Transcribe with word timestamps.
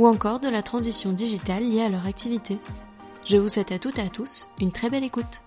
ou 0.00 0.06
encore 0.06 0.40
de 0.40 0.48
la 0.48 0.62
transition 0.62 1.12
digitale 1.12 1.68
liée 1.68 1.82
à 1.82 1.90
leur 1.90 2.06
activité. 2.06 2.58
Je 3.26 3.36
vous 3.36 3.50
souhaite 3.50 3.70
à 3.70 3.78
toutes 3.78 3.98
et 3.98 4.02
à 4.02 4.08
tous 4.08 4.48
une 4.58 4.72
très 4.72 4.88
belle 4.88 5.04
écoute. 5.04 5.42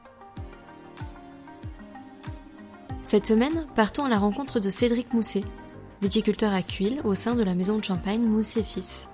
Cette 3.02 3.26
semaine, 3.26 3.66
partons 3.76 4.06
à 4.06 4.10
la 4.10 4.20
rencontre 4.20 4.60
de 4.60 4.70
Cédric 4.70 5.12
Mousset, 5.12 5.44
viticulteur 6.04 6.54
à 6.54 6.62
Cuil 6.62 7.02
au 7.04 7.16
sein 7.16 7.34
de 7.34 7.44
la 7.44 7.56
maison 7.56 7.80
de 7.80 7.84
champagne 7.84 8.22
Mousset 8.22 8.62
Fils. 8.62 9.10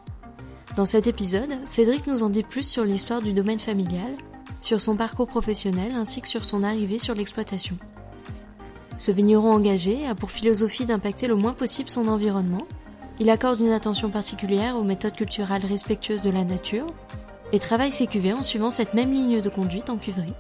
Dans 0.76 0.86
cet 0.86 1.08
épisode, 1.08 1.58
Cédric 1.64 2.06
nous 2.06 2.22
en 2.22 2.30
dit 2.30 2.44
plus 2.44 2.68
sur 2.68 2.84
l'histoire 2.84 3.22
du 3.22 3.32
domaine 3.32 3.60
familial, 3.60 4.12
sur 4.62 4.82
son 4.82 4.98
parcours 4.98 5.28
professionnel 5.28 5.94
ainsi 5.96 6.22
que 6.22 6.28
sur 6.28 6.44
son 6.44 6.64
arrivée 6.64 7.00
sur 7.00 7.16
l'exploitation. 7.16 7.78
Ce 8.98 9.12
vigneron 9.12 9.54
engagé 9.54 10.06
a 10.06 10.16
pour 10.16 10.32
philosophie 10.32 10.86
d'impacter 10.86 11.28
le 11.28 11.36
moins 11.36 11.54
possible 11.54 11.90
son 11.90 12.10
environnement. 12.10 12.68
Il 13.22 13.30
accorde 13.30 13.60
une 13.60 13.74
attention 13.74 14.10
particulière 14.10 14.78
aux 14.78 14.84
méthodes 14.84 15.16
culturelles 15.16 15.66
respectueuses 15.66 16.22
de 16.22 16.30
la 16.30 16.46
nature 16.46 16.88
et 17.52 17.60
travaille 17.60 17.92
ses 17.92 18.08
cuvées 18.08 18.32
en 18.32 18.44
suivant 18.44 18.72
cette 18.72 18.94
même 18.94 19.12
ligne 19.12 19.42
de 19.42 19.50
conduite 19.50 19.90
en 19.90 19.98
cuverie. 19.98 20.34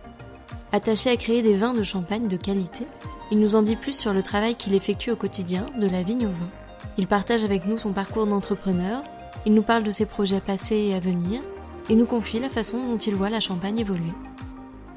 Attaché 0.71 1.09
à 1.09 1.17
créer 1.17 1.41
des 1.41 1.57
vins 1.57 1.73
de 1.73 1.83
champagne 1.83 2.29
de 2.29 2.37
qualité, 2.37 2.85
il 3.31 3.39
nous 3.39 3.55
en 3.55 3.63
dit 3.63 3.75
plus 3.75 3.97
sur 3.97 4.13
le 4.13 4.23
travail 4.23 4.55
qu'il 4.55 4.73
effectue 4.73 5.11
au 5.11 5.17
quotidien 5.17 5.65
de 5.77 5.89
la 5.89 6.03
vigne 6.03 6.27
au 6.27 6.29
vin. 6.29 6.49
Il 6.97 7.07
partage 7.07 7.43
avec 7.43 7.65
nous 7.65 7.77
son 7.77 7.91
parcours 7.91 8.27
d'entrepreneur, 8.27 9.03
il 9.45 9.53
nous 9.53 9.61
parle 9.61 9.83
de 9.83 9.91
ses 9.91 10.05
projets 10.05 10.41
passés 10.41 10.77
et 10.77 10.95
à 10.95 10.99
venir, 10.99 11.41
et 11.89 11.95
nous 11.95 12.05
confie 12.05 12.39
la 12.39 12.49
façon 12.49 12.77
dont 12.77 12.97
il 12.97 13.15
voit 13.15 13.29
la 13.29 13.41
champagne 13.41 13.79
évoluer. 13.79 14.13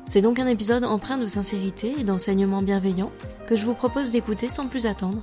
C'est 0.06 0.22
donc 0.22 0.39
un 0.39 0.46
épisode 0.46 0.84
empreint 0.84 1.19
de 1.19 1.27
sincérité 1.27 1.94
et 1.98 2.05
d'enseignement 2.05 2.62
bienveillant 2.62 3.11
que 3.48 3.56
je 3.56 3.64
vous 3.64 3.74
propose 3.74 4.11
d'écouter 4.11 4.48
sans 4.48 4.69
plus 4.69 4.86
attendre. 4.86 5.22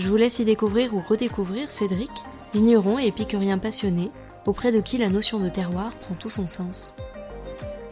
Je 0.00 0.08
vous 0.08 0.16
laisse 0.16 0.38
y 0.38 0.46
découvrir 0.46 0.94
ou 0.94 1.02
redécouvrir 1.06 1.70
Cédric, 1.70 2.10
vigneron 2.54 2.98
et 2.98 3.08
épicurien 3.08 3.58
passionné, 3.58 4.10
auprès 4.46 4.72
de 4.72 4.80
qui 4.80 4.96
la 4.96 5.10
notion 5.10 5.38
de 5.38 5.50
terroir 5.50 5.92
prend 5.92 6.14
tout 6.14 6.30
son 6.30 6.46
sens. 6.46 6.96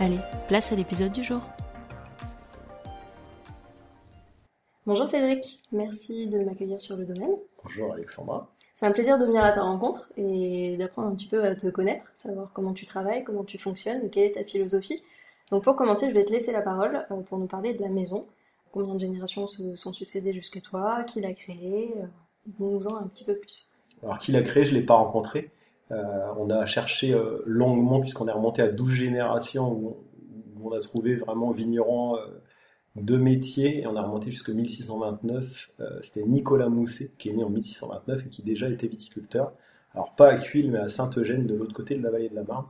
Allez, 0.00 0.16
place 0.48 0.72
à 0.72 0.76
l'épisode 0.76 1.12
du 1.12 1.22
jour. 1.22 1.42
Bonjour 4.86 5.06
Cédric, 5.06 5.60
merci 5.70 6.28
de 6.28 6.38
m'accueillir 6.38 6.80
sur 6.80 6.96
le 6.96 7.04
domaine. 7.04 7.36
Bonjour 7.62 7.92
Alexandra. 7.92 8.48
C'est 8.72 8.86
un 8.86 8.92
plaisir 8.92 9.18
de 9.18 9.26
venir 9.26 9.44
à 9.44 9.52
ta 9.52 9.60
rencontre 9.60 10.10
et 10.16 10.78
d'apprendre 10.78 11.08
un 11.08 11.14
petit 11.14 11.28
peu 11.28 11.44
à 11.44 11.54
te 11.56 11.66
connaître, 11.66 12.10
savoir 12.14 12.52
comment 12.54 12.72
tu 12.72 12.86
travailles, 12.86 13.22
comment 13.22 13.44
tu 13.44 13.58
fonctionnes 13.58 14.02
et 14.06 14.08
quelle 14.08 14.24
est 14.24 14.32
ta 14.32 14.44
philosophie. 14.44 15.02
Donc 15.50 15.62
pour 15.62 15.76
commencer, 15.76 16.08
je 16.08 16.14
vais 16.14 16.24
te 16.24 16.32
laisser 16.32 16.52
la 16.52 16.62
parole 16.62 17.04
euh, 17.10 17.20
pour 17.20 17.36
nous 17.36 17.48
parler 17.48 17.74
de 17.74 17.82
la 17.82 17.90
maison. 17.90 18.24
Combien 18.72 18.94
de 18.94 19.00
générations 19.00 19.46
se 19.46 19.76
sont 19.76 19.92
succédées 19.92 20.32
jusque 20.32 20.60
toi 20.62 21.04
Qui 21.04 21.20
l'a 21.20 21.32
créée 21.32 21.94
euh, 21.96 22.06
Dis-nous-en 22.46 22.96
un 22.96 23.06
petit 23.08 23.24
peu 23.24 23.36
plus. 23.36 23.70
Alors 24.02 24.18
qui 24.18 24.32
l'a 24.32 24.42
créé, 24.42 24.64
je 24.64 24.72
ne 24.72 24.78
l'ai 24.78 24.84
pas 24.84 24.94
rencontré. 24.94 25.50
Euh, 25.90 26.28
on 26.38 26.50
a 26.50 26.66
cherché 26.66 27.18
longuement 27.46 28.00
puisqu'on 28.00 28.28
est 28.28 28.32
remonté 28.32 28.62
à 28.62 28.68
12 28.68 28.90
générations 28.90 29.72
où, 29.72 29.96
on 30.62 30.72
a 30.72 30.80
trouvé 30.80 31.14
vraiment 31.14 31.52
vignerons 31.52 32.16
de 32.96 33.16
métiers 33.16 33.82
et 33.82 33.86
on 33.86 33.94
a 33.94 34.02
remonté 34.02 34.30
jusqu'en 34.30 34.54
1629. 34.54 35.70
C'était 36.02 36.24
Nicolas 36.24 36.68
Mousset 36.68 37.12
qui 37.16 37.28
est 37.28 37.32
né 37.32 37.44
en 37.44 37.48
1629 37.48 38.26
et 38.26 38.28
qui 38.28 38.42
déjà 38.42 38.68
était 38.68 38.88
viticulteur. 38.88 39.52
Alors 39.94 40.14
pas 40.16 40.28
à 40.28 40.36
Cuil 40.36 40.70
mais 40.70 40.78
à 40.78 40.88
Saint-Eugène 40.88 41.46
de 41.46 41.54
l'autre 41.54 41.74
côté 41.74 41.94
de 41.94 42.02
la 42.02 42.10
vallée 42.10 42.28
de 42.28 42.34
la 42.34 42.42
Marne. 42.42 42.66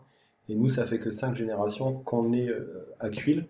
Et 0.49 0.55
nous, 0.55 0.71
ça 0.71 0.87
fait 0.87 0.99
que 0.99 1.11
cinq 1.11 1.35
générations 1.35 1.93
qu'on 1.93 2.33
est 2.33 2.49
euh, 2.49 2.95
à 3.01 3.11
Cuil. 3.11 3.47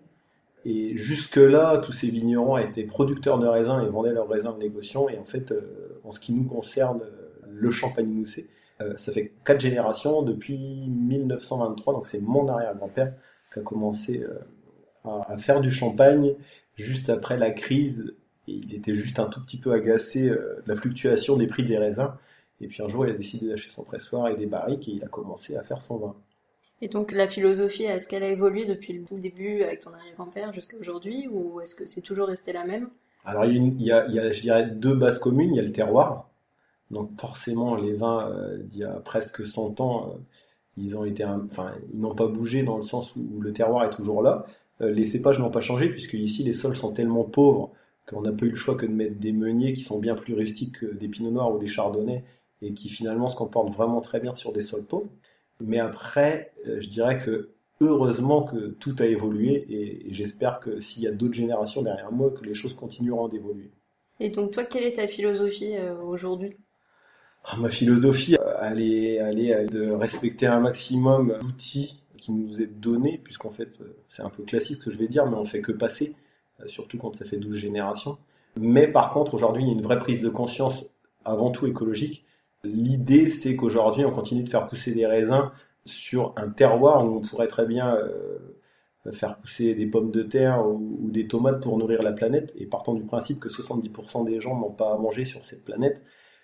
Et 0.65 0.97
jusque-là, 0.97 1.77
tous 1.79 1.91
ces 1.91 2.09
vignerons 2.09 2.57
étaient 2.57 2.83
producteurs 2.83 3.39
de 3.39 3.47
raisins 3.47 3.81
et 3.85 3.89
vendaient 3.89 4.11
leurs 4.11 4.27
raisins 4.27 4.49
en 4.49 4.57
négociant. 4.57 5.07
Et 5.09 5.17
en 5.17 5.25
fait, 5.25 5.51
euh, 5.51 5.99
en 6.03 6.11
ce 6.11 6.19
qui 6.19 6.33
nous 6.33 6.43
concerne, 6.43 7.01
le 7.47 7.71
champagne 7.71 8.07
moussé, 8.07 8.49
euh, 8.81 8.95
ça 8.97 9.11
fait 9.11 9.33
quatre 9.45 9.61
générations 9.61 10.21
depuis 10.21 10.57
1923. 10.89 11.93
Donc 11.93 12.07
c'est 12.07 12.19
mon 12.19 12.47
arrière-grand-père 12.47 13.13
qui 13.53 13.59
a 13.59 13.61
commencé 13.61 14.25
à, 15.03 15.37
faire 15.37 15.61
du 15.61 15.71
champagne 15.71 16.35
juste 16.75 17.09
après 17.09 17.37
la 17.37 17.51
crise. 17.51 18.15
Et 18.47 18.53
il 18.53 18.75
était 18.75 18.95
juste 18.95 19.19
un 19.19 19.25
tout 19.25 19.41
petit 19.41 19.57
peu 19.57 19.71
agacé 19.71 20.21
de 20.29 20.63
la 20.67 20.75
fluctuation 20.75 21.37
des 21.37 21.47
prix 21.47 21.63
des 21.63 21.77
raisins. 21.77 22.11
Et 22.61 22.67
puis 22.67 22.83
un 22.83 22.87
jour, 22.87 23.05
il 23.05 23.11
a 23.11 23.15
décidé 23.15 23.47
d'acheter 23.47 23.69
son 23.69 23.83
pressoir 23.83 24.27
et 24.27 24.35
des 24.35 24.45
barriques 24.45 24.87
et 24.87 24.91
il 24.91 25.03
a 25.03 25.07
commencé 25.07 25.55
à 25.55 25.63
faire 25.63 25.81
son 25.81 25.97
vin. 25.97 26.15
Et 26.81 26.87
donc 26.87 27.11
la 27.11 27.27
philosophie, 27.27 27.83
est-ce 27.83 28.07
qu'elle 28.07 28.23
a 28.23 28.29
évolué 28.29 28.65
depuis 28.65 28.93
le 28.93 29.05
tout 29.05 29.17
début 29.17 29.63
avec 29.63 29.81
ton 29.81 29.93
arrière-grand-père 29.93 30.53
jusqu'à 30.53 30.77
aujourd'hui 30.77 31.27
ou 31.29 31.59
est-ce 31.59 31.75
que 31.75 31.87
c'est 31.87 32.01
toujours 32.01 32.27
resté 32.27 32.53
la 32.53 32.65
même? 32.65 32.89
Alors 33.25 33.45
il 33.45 33.81
y, 33.81 33.91
a, 33.91 34.07
je 34.31 34.41
dirais, 34.41 34.65
deux 34.65 34.95
bases 34.95 35.19
communes. 35.19 35.53
Il 35.53 35.57
y 35.57 35.59
a 35.59 35.63
le 35.63 35.71
terroir. 35.71 36.29
Donc 36.89 37.11
forcément, 37.19 37.75
les 37.75 37.93
vins 37.93 38.31
euh, 38.31 38.57
d'il 38.57 38.79
y 38.79 38.83
a 38.83 38.93
presque 38.93 39.45
100 39.45 39.79
ans, 39.81 40.13
euh, 40.15 40.17
ils 40.77 40.95
n'ont 41.93 42.15
pas 42.15 42.27
bougé 42.27 42.63
dans 42.63 42.77
le 42.77 42.83
sens 42.83 43.15
où, 43.15 43.41
le 43.41 43.51
terroir 43.51 43.85
est 43.85 43.89
toujours 43.89 44.23
là. 44.23 44.45
Euh, 44.81 44.91
les 44.91 45.05
cépages 45.05 45.39
n'ont 45.39 45.51
pas 45.51 45.61
changé 45.61 45.89
puisque 45.89 46.13
ici 46.13 46.43
les 46.43 46.53
sols 46.53 46.77
sont 46.77 46.93
tellement 46.93 47.23
pauvres 47.23 47.71
qu'on 48.07 48.21
n'a 48.21 48.31
pas 48.31 48.45
eu 48.45 48.49
le 48.49 48.55
choix 48.55 48.75
que 48.75 48.85
de 48.85 48.91
mettre 48.91 49.19
des 49.19 49.33
meuniers 49.33 49.73
qui 49.73 49.81
sont 49.81 49.99
bien 49.99 50.15
plus 50.15 50.33
rustiques 50.33 50.79
que 50.79 50.85
des 50.87 51.09
pinots 51.09 51.31
noirs 51.31 51.53
ou 51.53 51.59
des 51.59 51.67
chardonnays 51.67 52.23
et 52.61 52.73
qui 52.73 52.89
finalement 52.89 53.29
se 53.29 53.35
comportent 53.35 53.73
vraiment 53.73 54.01
très 54.01 54.19
bien 54.19 54.33
sur 54.33 54.51
des 54.51 54.61
sols 54.61 54.83
pauvres. 54.83 55.09
Mais 55.61 55.79
après, 55.79 56.53
euh, 56.67 56.79
je 56.81 56.87
dirais 56.87 57.19
que 57.19 57.49
heureusement 57.81 58.43
que 58.43 58.69
tout 58.71 58.95
a 58.99 59.05
évolué 59.05 59.65
et, 59.69 60.13
j'espère 60.13 60.59
que 60.59 60.79
s'il 60.79 61.03
y 61.03 61.07
a 61.07 61.11
d'autres 61.11 61.33
générations 61.33 61.81
derrière 61.81 62.11
moi, 62.11 62.31
que 62.31 62.43
les 62.43 62.53
choses 62.53 62.73
continueront 62.73 63.27
d'évoluer. 63.27 63.71
Et 64.19 64.29
donc 64.29 64.51
toi, 64.51 64.63
quelle 64.65 64.83
est 64.83 64.95
ta 64.95 65.07
philosophie 65.07 65.77
euh, 65.77 65.95
aujourd'hui? 66.01 66.57
Ah, 67.45 67.55
Ma 67.57 67.69
philosophie, 67.69 68.35
euh, 68.35 68.53
elle 68.61 68.81
est, 68.81 69.15
elle 69.15 69.69
de 69.69 69.89
respecter 69.91 70.45
un 70.47 70.59
maximum 70.59 71.37
l'outil 71.41 72.03
qui 72.17 72.33
nous 72.33 72.61
est 72.61 72.67
donné, 72.67 73.17
puisqu'en 73.23 73.51
fait, 73.51 73.79
c'est 74.09 74.23
un 74.23 74.29
peu 74.29 74.43
classique 74.43 74.79
ce 74.79 74.85
que 74.85 74.91
je 74.91 74.97
vais 74.97 75.07
dire, 75.07 75.25
mais 75.25 75.37
on 75.37 75.45
fait 75.45 75.61
que 75.61 75.71
passer, 75.71 76.15
surtout 76.65 76.97
quand 76.97 77.15
ça 77.15 77.23
fait 77.23 77.37
12 77.37 77.55
générations. 77.55 78.17
Mais 78.57 78.87
par 78.87 79.13
contre, 79.13 79.35
aujourd'hui, 79.35 79.63
il 79.63 79.67
y 79.67 79.69
a 79.69 79.73
une 79.73 79.81
vraie 79.81 79.99
prise 79.99 80.19
de 80.19 80.27
conscience, 80.27 80.85
avant 81.23 81.49
tout 81.51 81.65
écologique, 81.65 82.25
L'idée, 82.63 83.29
c'est 83.29 83.55
qu'aujourd'hui, 83.55 84.03
on 84.05 84.11
continue 84.11 84.43
de 84.43 84.49
faire 84.49 84.67
pousser 84.67 84.91
des 84.93 85.05
raisins 85.05 85.51
sur 85.85 86.33
un 86.35 86.49
terroir 86.49 87.05
où 87.05 87.17
on 87.17 87.21
pourrait 87.21 87.47
très 87.47 87.65
bien 87.65 87.95
euh, 87.95 89.11
faire 89.11 89.37
pousser 89.37 89.73
des 89.75 89.85
pommes 89.85 90.11
de 90.11 90.23
terre 90.23 90.65
ou, 90.67 91.09
des 91.09 91.27
tomates 91.27 91.61
pour 91.61 91.77
nourrir 91.77 92.03
la 92.03 92.11
planète. 92.11 92.53
Et 92.57 92.65
partant 92.65 92.93
du 92.93 93.03
principe 93.03 93.39
que 93.39 93.49
70% 93.49 94.25
des 94.25 94.41
gens 94.41 94.59
n'ont 94.59 94.71
pas 94.71 94.93
à 94.93 94.97
manger 94.97 95.25
sur 95.25 95.43
cette 95.45 95.63
planète, 95.63 96.03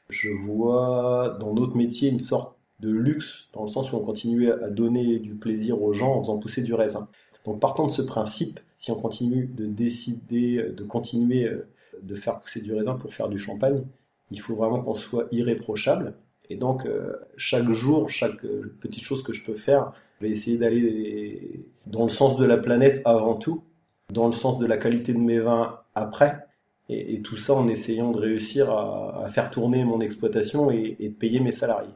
je 0.10 0.30
vois 0.30 1.38
dans 1.40 1.54
notre 1.54 1.76
métier 1.76 2.10
une 2.10 2.20
sorte 2.20 2.56
de 2.80 2.90
luxe, 2.90 3.48
dans 3.54 3.64
le 3.64 3.68
sens 3.68 3.92
où 3.92 3.98
on 3.98 4.02
continue 4.02 4.52
à 4.52 4.70
donner 4.70 5.20
du 5.20 5.36
plaisir 5.36 5.82
aux 5.82 5.94
gens 5.94 6.16
en 6.16 6.22
faisant 6.22 6.38
pousser 6.40 6.62
du 6.62 6.74
raisin. 6.74 7.08
Donc 7.46 7.60
partant 7.60 7.88
de 7.88 7.92
ce 7.92 8.02
principe, 8.02 8.60
si 8.78 8.92
on 8.92 8.96
continue 8.96 9.48
de 9.48 9.66
décider 9.66 10.72
de 10.72 10.84
continuer 10.84 11.46
euh, 11.46 11.68
de 12.04 12.16
faire 12.16 12.40
pousser 12.40 12.62
du 12.62 12.74
raisin 12.74 12.96
pour 12.96 13.14
faire 13.14 13.30
du 13.30 13.38
champagne, 13.38 13.86
il 14.32 14.40
faut 14.40 14.56
vraiment 14.56 14.82
qu'on 14.82 14.94
soit 14.94 15.28
irréprochable. 15.32 16.16
Et 16.50 16.56
donc, 16.56 16.86
euh, 16.86 17.14
chaque 17.38 17.70
jour, 17.72 18.10
chaque 18.10 18.44
euh, 18.46 18.76
petite 18.80 19.04
chose 19.04 19.24
que 19.24 19.34
je 19.34 19.44
peux 19.44 19.56
faire, 19.56 19.94
je 20.20 20.26
vais 20.26 20.32
essayer 20.32 20.58
d'aller 20.58 21.66
dans 21.88 22.04
le 22.04 22.10
sens 22.10 22.38
de 22.38 22.46
la 22.46 22.58
planète 22.58 23.02
avant 23.06 23.36
tout, 23.36 23.64
dans 24.12 24.28
le 24.28 24.34
sens 24.34 24.60
de 24.60 24.66
la 24.66 24.78
qualité 24.78 25.14
de 25.14 25.20
mes 25.20 25.40
vins 25.40 25.80
après, 25.96 26.46
et, 26.88 27.22
tout 27.22 27.38
ça 27.38 27.56
en 27.56 27.68
essayant 27.68 28.12
de 28.12 28.20
réussir 28.20 28.70
à, 28.70 29.28
faire 29.30 29.50
tourner 29.50 29.84
mon 29.84 30.02
exploitation 30.02 30.70
et, 30.70 30.96
de 31.00 31.10
payer 31.10 31.40
mes 31.40 31.52
salariés. 31.52 31.94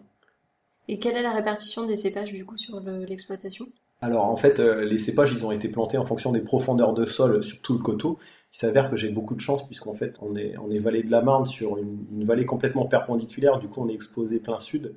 Et 0.87 0.97
quelle 0.97 1.15
est 1.15 1.21
la 1.21 1.33
répartition 1.33 1.85
des 1.85 1.95
cépages 1.95 2.33
du 2.33 2.43
coup 2.43 2.57
sur 2.57 2.79
l'exploitation? 2.79 3.67
Alors 4.01 4.25
en 4.25 4.37
fait, 4.37 4.59
euh, 4.59 4.85
les 4.85 4.97
cépages, 4.97 5.31
ils 5.31 5.45
ont 5.45 5.51
été 5.51 5.67
plantés 5.67 5.97
en 5.97 6.05
fonction 6.05 6.31
des 6.31 6.39
profondeurs 6.39 6.93
de 6.93 7.05
sol 7.05 7.43
sur 7.43 7.61
tout 7.61 7.73
le 7.73 7.79
coteau. 7.79 8.17
Il 8.53 8.57
s'avère 8.57 8.89
que 8.89 8.95
j'ai 8.95 9.09
beaucoup 9.09 9.35
de 9.35 9.41
chance 9.41 9.65
puisqu'en 9.65 9.93
fait 9.93 10.17
on 10.21 10.35
est, 10.35 10.55
est 10.71 10.79
vallée 10.79 11.03
de 11.03 11.11
la 11.11 11.21
Marne 11.21 11.45
sur 11.45 11.77
une, 11.77 12.23
vallée 12.23 12.45
complètement 12.45 12.85
perpendiculaire, 12.85 13.59
du 13.59 13.67
coup 13.67 13.81
on 13.81 13.89
est 13.89 13.93
exposé 13.93 14.39
plein 14.39 14.59
sud 14.59 14.95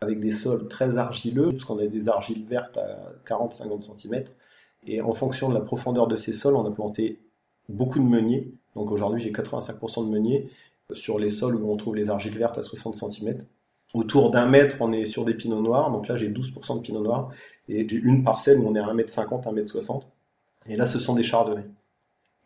avec 0.00 0.20
des 0.20 0.30
sols 0.30 0.68
très 0.68 0.96
argileux, 0.96 1.48
puisqu'on 1.48 1.78
a 1.78 1.86
des 1.86 2.08
argiles 2.08 2.44
vertes 2.44 2.76
à 2.76 3.12
40-50 3.26 3.98
cm. 3.98 4.24
Et 4.86 5.00
en 5.00 5.12
fonction 5.12 5.48
de 5.48 5.54
la 5.54 5.60
profondeur 5.60 6.06
de 6.06 6.16
ces 6.16 6.32
sols, 6.32 6.54
on 6.54 6.64
a 6.64 6.70
planté 6.70 7.18
beaucoup 7.68 7.98
de 7.98 8.04
meuniers. 8.04 8.52
Donc 8.76 8.92
aujourd'hui 8.92 9.20
j'ai 9.20 9.32
85% 9.32 10.06
de 10.06 10.10
meuniers 10.10 10.48
sur 10.92 11.18
les 11.18 11.30
sols 11.30 11.56
où 11.56 11.70
on 11.70 11.76
trouve 11.76 11.96
les 11.96 12.10
argiles 12.10 12.36
vertes 12.38 12.58
à 12.58 12.62
60 12.62 12.96
cm. 12.96 13.44
autour 13.94 14.30
d'un 14.30 14.46
mètre, 14.46 14.76
on 14.80 14.92
est 14.92 15.06
sur 15.06 15.24
des 15.24 15.34
pinots 15.34 15.60
noirs. 15.60 15.90
Donc 15.90 16.08
là, 16.08 16.16
j'ai 16.16 16.30
12% 16.30 16.76
de 16.76 16.80
pinot 16.80 17.02
noir. 17.02 17.30
Et 17.68 17.86
j'ai 17.86 17.96
une 17.96 18.24
parcelle 18.24 18.58
où 18.58 18.68
on 18.68 18.74
est 18.74 18.80
à 18.80 18.86
1m50, 18.86 19.44
1m60. 19.44 20.02
Et 20.68 20.76
là, 20.76 20.86
ce 20.86 20.98
sont 20.98 21.14
des 21.14 21.22
chardonnays. 21.22 21.66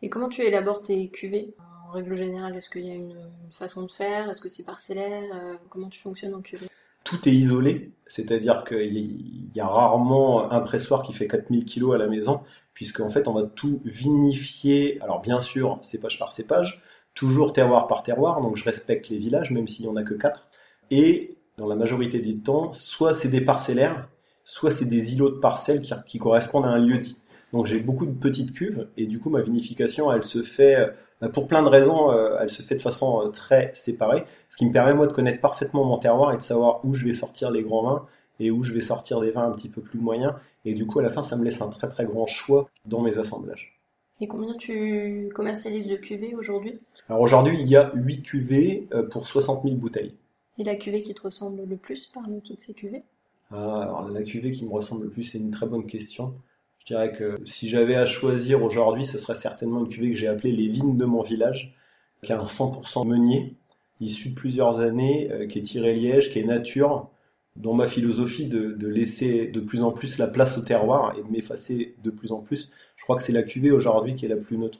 Et 0.03 0.09
comment 0.09 0.27
tu 0.27 0.41
élabores 0.41 0.81
tes 0.81 1.07
cuvées 1.07 1.53
En 1.87 1.93
règle 1.93 2.17
générale, 2.17 2.57
est-ce 2.57 2.69
qu'il 2.69 2.85
y 2.85 2.91
a 2.91 2.93
une, 2.93 3.15
façon 3.51 3.83
de 3.83 3.91
faire? 3.91 4.29
Est-ce 4.29 4.41
que 4.41 4.49
c'est 4.49 4.65
parcellaire? 4.65 5.23
Euh, 5.33 5.55
Comment 5.69 5.87
tu 5.87 6.01
fonctionnes 6.01 6.35
en 6.35 6.41
cuvée? 6.41 6.67
Tout 7.05 7.27
est 7.27 7.31
isolé, 7.31 7.91
c'est-à-dire 8.05 8.65
qu'il 8.65 9.55
y 9.55 9.59
a 9.61 9.67
rarement 9.67 10.51
un 10.51 10.59
pressoir 10.59 11.03
qui 11.03 11.13
fait 11.13 11.27
4000 11.27 11.63
kg 11.63 11.93
à 11.93 11.97
la 11.97 12.07
maison, 12.07 12.41
puisqu'en 12.73 13.09
fait, 13.09 13.29
on 13.29 13.33
va 13.33 13.43
tout 13.43 13.79
vinifier. 13.85 14.99
Alors 15.01 15.21
bien 15.21 15.39
sûr, 15.39 15.79
cépage 15.81 16.19
par 16.19 16.33
cépage, 16.33 16.81
toujours 17.13 17.53
terroir 17.53 17.87
par 17.87 18.03
terroir, 18.03 18.41
donc 18.41 18.57
je 18.57 18.65
respecte 18.65 19.07
les 19.07 19.17
villages, 19.17 19.51
même 19.51 19.69
s'il 19.69 19.85
n'y 19.85 19.91
en 19.91 19.95
a 19.95 20.03
que 20.03 20.15
4. 20.15 20.49
Et 20.91 21.37
dans 21.57 21.67
la 21.67 21.75
majorité 21.75 22.19
des 22.19 22.35
temps, 22.35 22.73
soit 22.73 23.13
c'est 23.13 23.29
des 23.29 23.41
parcellaires, 23.41 24.09
soit 24.43 24.71
c'est 24.71 24.85
des 24.85 25.13
îlots 25.13 25.29
de 25.29 25.39
parcelles 25.39 25.81
qui, 26.05 26.19
correspondent 26.19 26.65
à 26.65 26.69
un 26.69 26.79
lieu 26.79 26.97
dit. 26.97 27.17
Donc 27.53 27.67
j'ai 27.67 27.79
beaucoup 27.79 28.07
de 28.07 28.11
petites 28.11 28.51
cuves 28.51 28.87
et 28.97 29.05
du 29.05 29.19
coup 29.19 29.29
ma 29.29 29.41
vinification 29.41 30.11
elle 30.11 30.23
se 30.23 30.41
fait 30.41 30.75
euh, 31.21 31.29
pour 31.29 31.47
plein 31.47 31.61
de 31.61 31.69
raisons, 31.69 32.11
euh, 32.11 32.37
elle 32.41 32.49
se 32.49 32.63
fait 32.63 32.75
de 32.75 32.81
façon 32.81 33.21
euh, 33.21 33.29
très 33.29 33.69
séparée, 33.73 34.23
ce 34.49 34.57
qui 34.57 34.65
me 34.65 34.73
permet 34.73 34.95
moi 34.95 35.05
de 35.05 35.13
connaître 35.13 35.39
parfaitement 35.39 35.85
mon 35.85 35.99
terroir 35.99 36.33
et 36.33 36.37
de 36.37 36.41
savoir 36.41 36.83
où 36.83 36.95
je 36.95 37.05
vais 37.05 37.13
sortir 37.13 37.51
les 37.51 37.61
grands 37.61 37.83
vins 37.83 38.05
et 38.39 38.49
où 38.49 38.63
je 38.63 38.73
vais 38.73 38.81
sortir 38.81 39.21
des 39.21 39.29
vins 39.29 39.45
un 39.45 39.51
petit 39.51 39.69
peu 39.69 39.81
plus 39.81 39.99
moyens. 39.99 40.33
Et 40.65 40.73
du 40.73 40.87
coup 40.87 40.99
à 40.99 41.03
la 41.03 41.11
fin 41.11 41.21
ça 41.21 41.35
me 41.35 41.43
laisse 41.43 41.61
un 41.61 41.69
très 41.69 41.87
très 41.87 42.05
grand 42.05 42.25
choix 42.25 42.69
dans 42.85 43.01
mes 43.01 43.19
assemblages. 43.19 43.79
Et 44.19 44.27
combien 44.27 44.55
tu 44.55 45.29
commercialises 45.35 45.87
de 45.87 45.95
cuvées 45.95 46.33
aujourd'hui? 46.33 46.79
Alors 47.07 47.21
aujourd'hui 47.21 47.59
il 47.61 47.67
y 47.67 47.75
a 47.75 47.91
8 47.93 48.23
cuvées 48.23 48.87
pour 49.11 49.27
60 49.27 49.63
000 49.63 49.75
bouteilles. 49.75 50.15
Et 50.57 50.63
la 50.63 50.75
cuvée 50.75 51.03
qui 51.03 51.13
te 51.13 51.21
ressemble 51.21 51.63
le 51.67 51.77
plus 51.77 52.07
parmi 52.13 52.41
toutes 52.41 52.61
ces 52.61 52.73
cuvées? 52.73 53.03
Ah, 53.51 53.83
alors 53.83 54.09
la 54.09 54.23
cuvée 54.23 54.51
qui 54.51 54.65
me 54.65 54.71
ressemble 54.71 55.03
le 55.03 55.09
plus, 55.09 55.23
c'est 55.23 55.37
une 55.37 55.51
très 55.51 55.67
bonne 55.67 55.85
question. 55.85 56.33
Je 56.83 56.93
dirais 56.93 57.13
que 57.13 57.39
si 57.45 57.69
j'avais 57.69 57.95
à 57.95 58.05
choisir 58.05 58.61
aujourd'hui, 58.61 59.05
ce 59.05 59.17
serait 59.17 59.35
certainement 59.35 59.79
une 59.79 59.87
cuvée 59.87 60.09
que 60.09 60.17
j'ai 60.17 60.27
appelée 60.27 60.51
les 60.51 60.67
vignes 60.67 60.97
de 60.97 61.05
mon 61.05 61.21
village, 61.21 61.73
qui 62.21 62.33
a 62.33 62.39
un 62.41 62.45
100% 62.45 63.07
meunier, 63.07 63.55
issu 64.01 64.29
de 64.29 64.35
plusieurs 64.35 64.81
années, 64.81 65.31
euh, 65.31 65.47
qui 65.47 65.59
est 65.59 65.63
tiré 65.63 65.93
liège, 65.93 66.29
qui 66.29 66.39
est 66.39 66.43
nature, 66.43 67.09
dont 67.55 67.73
ma 67.73 67.87
philosophie 67.87 68.47
de, 68.47 68.73
de, 68.73 68.87
laisser 68.87 69.47
de 69.47 69.61
plus 69.61 69.81
en 69.81 69.91
plus 69.91 70.17
la 70.17 70.27
place 70.27 70.57
au 70.57 70.61
terroir 70.61 71.17
et 71.17 71.23
de 71.23 71.27
m'effacer 71.29 71.95
de 72.03 72.09
plus 72.09 72.33
en 72.33 72.39
plus, 72.39 72.69
je 72.97 73.03
crois 73.03 73.15
que 73.15 73.23
c'est 73.23 73.31
la 73.31 73.43
cuvée 73.43 73.71
aujourd'hui 73.71 74.15
qui 74.15 74.25
est 74.25 74.29
la 74.29 74.35
plus 74.35 74.57
neutre. 74.57 74.79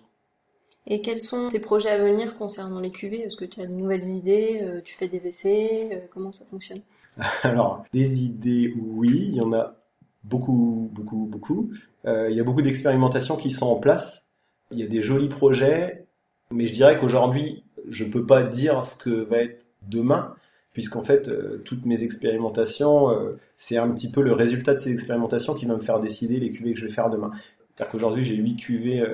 Et 0.88 1.00
quels 1.00 1.22
sont 1.22 1.50
tes 1.50 1.60
projets 1.60 1.90
à 1.90 2.04
venir 2.04 2.38
concernant 2.38 2.82
les 2.82 2.92
cuvées? 2.92 3.22
Est-ce 3.22 3.38
que 3.38 3.46
tu 3.46 3.62
as 3.62 3.68
de 3.68 3.72
nouvelles 3.72 4.10
idées? 4.10 4.60
Euh, 4.62 4.82
Tu 4.84 4.94
fais 4.94 5.08
des 5.08 5.26
essais? 5.28 5.90
Euh, 5.94 6.00
Comment 6.14 6.34
ça 6.34 6.44
fonctionne? 6.46 6.82
Alors, 7.44 7.86
des 7.94 8.24
idées, 8.24 8.74
oui, 8.78 9.28
il 9.30 9.36
y 9.36 9.42
en 9.42 9.54
a 9.54 9.78
beaucoup, 10.24 10.90
beaucoup, 10.94 11.28
beaucoup. 11.30 11.72
Euh, 12.06 12.30
il 12.30 12.38
y 12.38 12.40
a 12.40 12.44
beaucoup 12.44 12.62
d'expérimentations 12.62 13.36
qui 13.36 13.52
sont 13.52 13.68
en 13.68 13.76
place. 13.76 14.26
Il 14.72 14.80
y 14.80 14.84
a 14.84 14.88
des 14.88 15.02
jolis 15.02 15.30
projets, 15.30 16.06
mais 16.52 16.68
je 16.68 16.74
dirais 16.74 16.98
qu'aujourd'hui, 16.98 17.64
je 17.90 18.06
peux 18.06 18.26
pas 18.26 18.44
dire 18.44 18.86
ce 18.86 18.96
que 18.96 19.10
va 19.10 19.38
être 19.38 19.66
demain, 19.88 20.34
puisqu'en 20.72 21.04
fait, 21.04 21.30
toutes 21.64 21.86
mes 21.86 22.02
expérimentations, 22.04 23.10
c'est 23.58 23.78
un 23.78 23.90
petit 23.92 24.10
peu 24.10 24.22
le 24.22 24.34
résultat 24.34 24.74
de 24.74 24.80
ces 24.80 24.92
expérimentations 24.92 25.54
qui 25.54 25.66
va 25.66 25.76
me 25.76 25.82
faire 25.82 26.00
décider 26.00 26.40
les 26.40 26.50
cuvées 26.50 26.74
que 26.74 26.80
je 26.80 26.86
vais 26.86 26.92
faire 26.92 27.10
demain. 27.10 27.32
C'est-à-dire 27.36 27.92
qu'aujourd'hui, 27.92 28.24
j'ai 28.24 28.36
huit 28.36 28.56
cuvées 28.56 29.06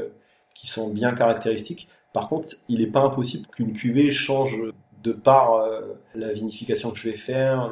qui 0.53 0.67
sont 0.67 0.89
bien 0.89 1.13
caractéristiques. 1.13 1.89
Par 2.13 2.27
contre, 2.27 2.55
il 2.67 2.79
n'est 2.79 2.91
pas 2.91 3.01
impossible 3.01 3.47
qu'une 3.47 3.73
cuvée 3.73 4.11
change 4.11 4.57
de 5.03 5.11
par 5.11 5.53
euh, 5.53 5.81
la 6.15 6.33
vinification 6.33 6.91
que 6.91 6.97
je 6.97 7.09
vais 7.09 7.17
faire, 7.17 7.71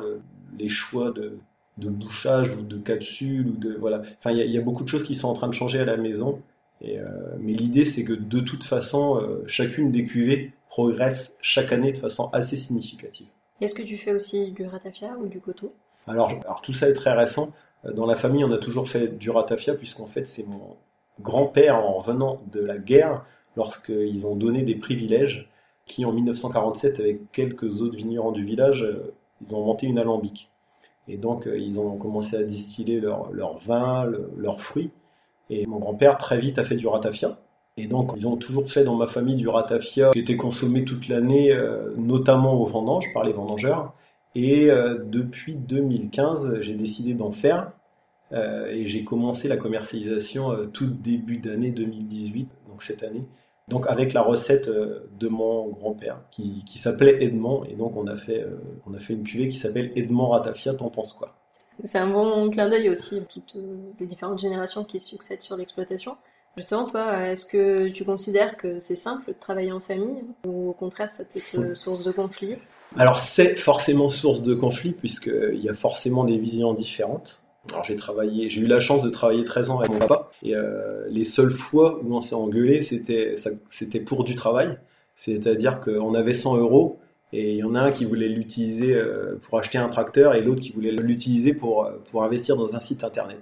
les 0.58 0.70
choix 0.70 1.12
de, 1.12 1.38
bouchage 1.78 2.56
ou 2.56 2.62
de 2.62 2.78
capsule 2.78 3.48
ou 3.48 3.58
de 3.58 3.76
voilà. 3.76 4.02
Enfin, 4.20 4.32
il 4.32 4.52
y, 4.52 4.58
a 4.58 4.62
beaucoup 4.62 4.84
de 4.84 4.90
choses 4.90 5.04
qui 5.04 5.16
sont 5.16 5.28
en 5.28 5.34
train 5.34 5.48
de 5.48 5.54
changer 5.54 5.80
à 5.80 5.86
la 5.86 5.98
maison. 5.98 6.42
Et, 6.82 7.00
euh, 7.00 7.06
mais 7.40 7.54
l'idée, 7.54 7.86
c'est 7.86 8.04
que 8.04 8.14
de 8.14 8.40
toute 8.40 8.64
façon, 8.64 9.20
euh, 9.22 9.44
chacune 9.48 9.92
des 9.92 10.04
cuvées 10.04 10.54
progresse 10.70 11.36
chaque 11.42 11.72
année 11.72 11.92
de 11.92 11.98
façon 11.98 12.30
assez 12.34 12.58
significative. 12.58 13.28
Est-ce 13.62 13.74
que 13.74 13.84
tu 13.84 13.98
fais 13.98 14.14
aussi 14.14 14.52
du 14.52 14.66
ratafia 14.66 15.16
ou 15.20 15.28
du 15.28 15.40
coteau? 15.40 15.74
Alors, 16.08 16.30
alors 16.30 16.62
tout 16.62 16.74
ça 16.74 16.90
est 16.90 16.94
très 16.94 17.14
récent. 17.14 17.52
Dans 17.84 18.06
la 18.06 18.16
famille, 18.16 18.44
on 18.44 18.52
a 18.52 18.58
toujours 18.58 18.90
fait 18.90 19.18
du 19.18 19.30
ratafia 19.30 19.74
puisqu'en 19.74 20.06
fait, 20.06 20.28
c'est 20.28 20.46
mon, 20.46 20.76
grand-père 21.22 21.76
en 21.76 21.94
revenant 21.94 22.42
de 22.52 22.60
la 22.60 22.78
guerre, 22.78 23.26
lorsqu'ils 23.56 24.26
ont 24.28 24.36
donné 24.36 24.64
des 24.64 24.76
privilèges, 24.76 25.50
qui 25.86 26.06
en 26.06 26.12
1947, 26.12 27.00
avec 27.00 27.32
quelques 27.32 27.82
autres 27.82 27.96
vignerons 27.96 28.32
du 28.32 28.44
village, 28.44 28.84
euh, 28.84 29.14
ils 29.46 29.56
ont 29.56 29.64
monté 29.64 29.88
une 29.88 29.98
alambic. 29.98 30.50
Et 31.08 31.18
donc, 31.18 31.48
euh, 31.48 31.58
ils 31.58 31.80
ont 31.80 31.98
commencé 31.98 32.36
à 32.36 32.44
distiller 32.44 33.00
leur, 33.00 33.58
vin, 33.60 34.06
leurs 34.38 34.62
fruits. 34.62 34.92
Et 35.50 35.66
mon 35.66 35.80
grand-père, 35.80 36.18
très 36.18 36.40
vite, 36.40 36.60
a 36.60 36.64
fait 36.64 36.76
du 36.76 36.88
ratafia. 36.88 37.38
Et 37.78 37.88
donc, 37.88 38.14
ils 38.16 38.28
ont 38.28 38.38
toujours 38.38 38.70
fait 38.70 38.84
dans 38.84 38.96
ma 38.96 39.08
famille 39.08 39.36
du 39.36 39.48
ratafia 39.48 40.12
qui 40.12 40.20
était 40.20 40.36
consommé 40.36 40.84
toute 40.84 41.08
l'année, 41.08 41.52
euh, 41.52 41.94
notamment 41.96 42.56
aux 42.56 42.66
vendanges, 42.66 43.14
par 43.14 43.24
les 43.24 43.34
vendangeurs. 43.34 43.94
Et 44.36 44.68
depuis 44.68 45.56
2015, 45.56 46.60
j'ai 46.60 46.76
décidé 46.76 47.16
d'en 47.16 47.32
faire 47.32 47.72
euh, 48.34 48.68
et 48.68 48.86
j'ai 48.86 49.04
commencé 49.04 49.48
la 49.48 49.58
commercialisation 49.58 50.52
euh, 50.52 50.66
tout 50.66 50.88
début 50.88 51.38
d'année 51.38 51.72
2018, 51.72 52.50
donc 52.68 52.84
cette 52.84 53.04
année. 53.04 53.24
Donc 53.68 53.86
avec 53.88 54.14
la 54.14 54.22
recette 54.22 54.70
euh, 54.70 55.10
de 55.20 55.28
mon 55.28 55.68
grand-père 55.68 56.22
qui, 56.32 56.64
qui 56.66 56.78
s'appelait 56.78 57.24
Edmond 57.24 57.66
et 57.66 57.76
donc 57.76 57.98
on 57.98 58.08
a 58.08 58.16
fait 58.16 58.46
on 58.86 58.94
a 58.94 59.00
fait 59.00 59.14
une 59.14 59.24
cuvée 59.24 59.50
qui 59.50 59.58
s'appelle 59.58 59.92
Edmond 59.96 60.30
Ratafia. 60.30 60.74
T'en 60.74 60.90
penses 60.90 61.14
quoi? 61.14 61.36
C'est 61.84 62.00
un 62.00 62.08
bon 62.08 62.50
clin 62.50 62.70
d'œil 62.70 62.90
aussi 62.90 63.22
toutes 63.30 63.58
les 64.00 64.08
différentes 64.08 64.40
générations 64.40 64.84
qui 64.84 65.00
succèdent 65.00 65.44
sur 65.44 65.56
l'exploitation. 65.56 66.18
Justement, 66.58 66.88
toi, 66.88 67.28
est-ce 67.28 67.46
que 67.46 67.90
tu 67.90 68.04
considères 68.04 68.58
que 68.58 68.80
c'est 68.80 68.96
simple 68.96 69.28
de 69.28 69.36
travailler 69.40 69.72
en 69.72 69.80
famille 69.80 70.24
ou 70.48 70.70
au 70.70 70.74
contraire 70.74 71.12
ça 71.12 71.24
peut 71.24 71.40
être 71.40 71.78
source 71.78 72.04
de 72.04 72.12
conflit 72.12 72.56
Alors 72.98 73.20
c'est 73.20 73.56
forcément 73.58 74.10
source 74.10 74.42
de 74.42 74.56
conflit 74.56 74.94
puisqu'il 74.94 75.62
y 75.62 75.70
a 75.70 75.76
forcément 75.76 76.24
des 76.24 76.38
visions 76.38 76.74
différentes. 76.74 77.42
Alors 77.72 77.84
j'ai 77.84 77.96
travaillé, 77.96 78.50
j'ai 78.50 78.62
eu 78.62 78.68
la 78.68 78.80
chance 78.80 79.02
de 79.02 79.10
travailler 79.10 79.44
13 79.44 79.70
ans 79.70 79.80
avec 79.80 79.92
mon 79.92 80.00
papa 80.00 80.30
et 80.44 80.56
euh, 80.56 81.06
les 81.10 81.26
seules 81.26 81.52
fois 81.52 82.00
où 82.04 82.16
on 82.16 82.22
s'est 82.22 82.36
engueulé, 82.36 82.82
c'était 82.82 83.36
c'était 83.70 84.00
pour 84.00 84.24
du 84.24 84.36
travail, 84.36 84.78
c'est-à-dire 85.16 85.80
qu'on 85.82 86.14
avait 86.14 86.34
100 86.34 86.58
euros 86.58 87.00
et 87.34 87.54
il 87.54 87.58
y 87.58 87.64
en 87.64 87.76
a 87.76 87.82
un 87.82 87.92
qui 87.92 88.06
voulait 88.06 88.30
l'utiliser 88.30 88.96
euh, 88.96 89.36
pour 89.42 89.60
acheter 89.60 89.78
un 89.78 89.90
tracteur 89.90 90.34
et 90.34 90.42
l'autre 90.42 90.62
qui 90.62 90.72
voulait 90.72 90.92
l'utiliser 90.92 91.54
pour 91.54 91.90
pour 92.10 92.24
investir 92.24 92.56
dans 92.56 92.76
un 92.76 92.82
site 92.82 93.04
internet. 93.04 93.40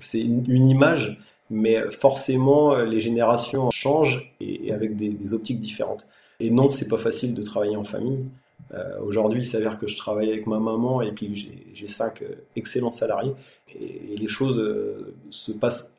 C'est 0.00 0.20
une, 0.20 0.68
image, 0.68 1.18
mais 1.48 1.90
forcément 1.90 2.76
les 2.76 3.00
générations 3.00 3.70
changent 3.70 4.34
et, 4.40 4.72
avec 4.72 4.96
des, 4.96 5.08
des 5.08 5.32
optiques 5.32 5.60
différentes. 5.60 6.06
Et 6.38 6.50
non, 6.50 6.70
c'est 6.70 6.88
pas 6.88 6.98
facile 6.98 7.32
de 7.32 7.42
travailler 7.42 7.76
en 7.76 7.84
famille. 7.84 8.26
Euh, 8.74 8.98
aujourd'hui, 9.00 9.40
il 9.40 9.46
s'avère 9.46 9.78
que 9.78 9.86
je 9.86 9.96
travaille 9.96 10.28
avec 10.28 10.46
ma 10.46 10.58
maman 10.58 11.02
et 11.02 11.12
puis 11.12 11.70
j'ai 11.72 11.86
cinq 11.86 12.22
euh, 12.22 12.34
excellents 12.56 12.90
salariés 12.90 13.32
et, 13.78 14.16
les 14.16 14.28
choses 14.28 14.58
euh, 14.58 15.14
se 15.30 15.52
passent 15.52 15.92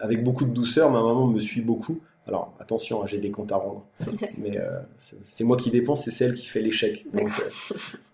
avec 0.00 0.24
beaucoup 0.24 0.44
de 0.44 0.50
douceur. 0.50 0.90
Ma 0.90 1.02
maman 1.02 1.26
me 1.26 1.40
suit 1.40 1.60
beaucoup. 1.60 2.00
Alors 2.26 2.54
attention, 2.58 3.02
hein, 3.02 3.06
j'ai 3.06 3.18
des 3.18 3.30
comptes 3.30 3.52
à 3.52 3.56
rendre, 3.56 3.84
mais 4.38 4.58
c'est 5.26 5.44
moi 5.44 5.58
qui 5.58 5.70
dépense 5.70 6.08
c'est 6.08 6.24
elle 6.24 6.34
qui 6.34 6.46
fait 6.46 6.62
l'échec. 6.62 7.04
Donc, 7.12 7.30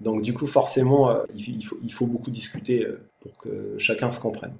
donc, 0.01 0.23
du 0.23 0.35
coup, 0.35 0.49
forcément, 0.49 1.17
il, 1.37 1.65
faut, 1.65 1.79
il 1.85 1.93
faut 1.93 2.07
beaucoup 2.07 2.33
discuter 2.33 2.85
pour 3.21 3.39
que 3.39 3.77
chacun 3.79 4.11
se 4.11 4.19
comprenne. 4.19 4.53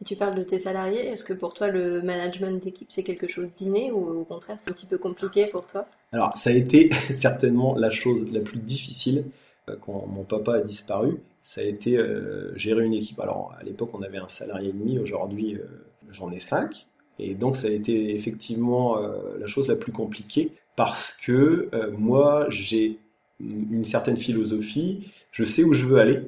Et 0.00 0.04
tu 0.04 0.16
parles 0.16 0.36
de 0.36 0.42
tes 0.42 0.58
salariés. 0.58 1.06
Est-ce 1.06 1.22
que 1.22 1.34
pour 1.34 1.52
toi, 1.52 1.68
le 1.68 2.00
management 2.00 2.62
d'équipe, 2.62 2.90
c'est 2.90 3.02
quelque 3.02 3.28
chose 3.28 3.54
d'inné 3.54 3.92
ou 3.92 4.20
au 4.20 4.24
contraire, 4.24 4.56
c'est 4.58 4.70
un 4.70 4.72
petit 4.72 4.86
peu 4.86 4.96
compliqué 4.96 5.46
pour 5.48 5.66
toi? 5.66 5.86
Alors, 6.12 6.36
ça 6.36 6.50
a 6.50 6.52
été 6.52 6.90
certainement 7.12 7.74
la 7.74 7.90
chose 7.90 8.26
la 8.32 8.40
plus 8.40 8.58
difficile 8.58 9.24
euh, 9.68 9.76
quand 9.80 10.06
mon 10.06 10.24
papa 10.24 10.54
a 10.54 10.60
disparu. 10.60 11.18
Ça 11.42 11.60
a 11.60 11.64
été 11.64 11.96
euh, 11.96 12.56
gérer 12.56 12.84
une 12.84 12.94
équipe. 12.94 13.20
Alors, 13.20 13.54
à 13.58 13.62
l'époque, 13.62 13.90
on 13.94 14.02
avait 14.02 14.18
un 14.18 14.28
salarié 14.28 14.70
et 14.70 14.72
demi. 14.72 14.98
Aujourd'hui, 14.98 15.54
euh, 15.54 15.66
j'en 16.10 16.30
ai 16.30 16.40
cinq. 16.40 16.86
Et 17.18 17.34
donc, 17.34 17.56
ça 17.56 17.66
a 17.66 17.70
été 17.70 18.14
effectivement 18.14 18.96
la 19.40 19.48
chose 19.48 19.66
la 19.66 19.74
plus 19.74 19.90
compliquée 19.90 20.52
parce 20.76 21.12
que 21.20 21.68
moi, 21.98 22.46
j'ai 22.48 23.00
une 23.40 23.84
certaine 23.84 24.16
philosophie. 24.16 25.10
Je 25.32 25.42
sais 25.42 25.64
où 25.64 25.72
je 25.72 25.84
veux 25.84 25.98
aller. 25.98 26.20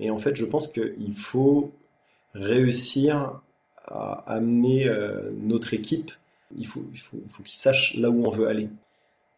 Et 0.00 0.10
en 0.10 0.18
fait, 0.18 0.36
je 0.36 0.44
pense 0.44 0.68
qu'il 0.68 1.14
faut 1.14 1.72
réussir 2.34 3.40
à 3.86 4.22
amener 4.26 4.86
notre 5.32 5.72
équipe, 5.72 6.10
il 6.54 6.66
faut, 6.66 6.84
il 6.92 7.00
faut, 7.00 7.16
faut 7.30 7.42
qu'ils 7.42 7.58
sachent 7.58 7.94
là 7.94 8.10
où 8.10 8.26
on 8.26 8.30
veut 8.30 8.46
aller. 8.46 8.68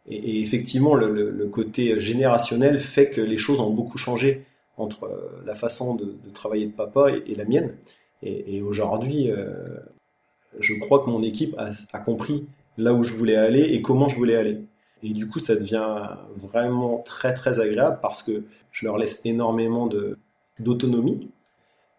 Et, 0.09 0.43
effectivement, 0.43 0.95
le, 0.95 1.47
côté 1.49 1.99
générationnel 2.01 2.81
fait 2.81 3.11
que 3.11 3.21
les 3.21 3.39
choses 3.39 3.61
ont 3.61 3.71
beaucoup 3.71 3.99
changé 3.99 4.45
entre 4.77 5.05
euh, 5.05 5.43
la 5.47 5.55
façon 5.55 5.95
de, 5.95 6.17
travailler 6.35 6.67
de 6.67 6.73
papa 6.73 7.11
et, 7.11 7.35
la 7.35 7.45
mienne. 7.45 7.75
Et, 8.23 8.61
aujourd'hui, 8.63 9.31
euh, 9.31 9.55
je 10.61 10.75
crois 10.75 11.01
que 11.01 11.11
mon 11.11 11.23
équipe 11.23 11.57
a, 11.59 11.99
compris 11.99 12.47
là 12.79 12.93
où 12.93 13.05
je 13.05 13.13
voulais 13.13 13.37
aller 13.37 13.63
et 13.63 13.83
comment 13.83 14.09
je 14.09 14.17
voulais 14.17 14.37
aller. 14.37 14.59
Et 15.03 15.11
du 15.11 15.29
coup, 15.29 15.39
ça 15.39 15.55
devient 15.55 16.09
vraiment 16.37 16.99
très 16.99 17.35
très 17.35 17.61
agréable 17.61 17.99
parce 18.01 18.23
que 18.23 18.45
je 18.73 18.87
leur 18.87 18.99
laisse 18.99 19.21
énormément 19.25 19.89
d'autonomie. 20.59 21.31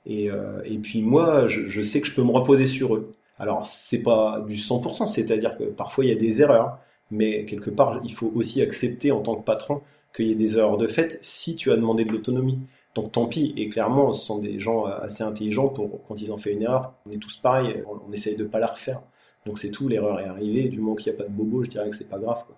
Et, 0.05 0.31
euh, 0.31 0.61
et 0.65 0.77
puis 0.77 1.01
moi, 1.01 1.47
je, 1.47 1.67
je, 1.67 1.81
sais 1.81 2.01
que 2.01 2.07
je 2.07 2.13
peux 2.13 2.23
me 2.23 2.31
reposer 2.31 2.67
sur 2.67 2.95
eux. 2.95 3.11
Alors, 3.39 3.67
c'est 3.67 4.01
pas 4.01 4.43
du 4.47 4.55
100%, 4.55 5.07
c'est-à-dire 5.07 5.57
que 5.57 5.65
parfois 5.65 6.05
il 6.05 6.09
y 6.09 6.13
a 6.13 6.15
des 6.15 6.41
erreurs, 6.41 6.79
mais 7.11 7.45
quelque 7.45 7.69
part, 7.69 8.01
il 8.03 8.13
faut 8.13 8.31
aussi 8.35 8.61
accepter 8.61 9.11
en 9.11 9.21
tant 9.21 9.35
que 9.35 9.43
patron 9.43 9.81
qu'il 10.15 10.27
y 10.27 10.31
ait 10.31 10.35
des 10.35 10.57
erreurs 10.57 10.77
de 10.77 10.87
fait 10.87 11.19
si 11.21 11.55
tu 11.55 11.71
as 11.71 11.75
demandé 11.75 12.05
de 12.05 12.11
l'autonomie. 12.11 12.59
Donc 12.95 13.11
tant 13.11 13.27
pis, 13.27 13.53
et 13.57 13.69
clairement, 13.69 14.11
ce 14.13 14.25
sont 14.25 14.39
des 14.39 14.59
gens 14.59 14.85
assez 14.85 15.23
intelligents 15.23 15.67
pour 15.67 16.01
quand 16.07 16.19
ils 16.19 16.31
ont 16.31 16.37
fait 16.37 16.53
une 16.53 16.63
erreur, 16.63 16.93
on 17.05 17.11
est 17.11 17.17
tous 17.17 17.37
pareils, 17.37 17.83
on, 17.87 18.11
essaye 18.11 18.35
de 18.35 18.43
pas 18.43 18.59
la 18.59 18.67
refaire. 18.67 19.01
Donc 19.45 19.59
c'est 19.59 19.69
tout, 19.69 19.87
l'erreur 19.87 20.19
est 20.19 20.25
arrivée, 20.25 20.67
du 20.67 20.79
moment 20.79 20.95
qu'il 20.95 21.11
n'y 21.11 21.17
a 21.17 21.21
pas 21.21 21.29
de 21.29 21.33
bobo, 21.33 21.63
je 21.63 21.69
dirais 21.69 21.89
que 21.89 21.95
c'est 21.95 22.09
pas 22.09 22.17
grave. 22.17 22.43
Quoi. 22.47 22.57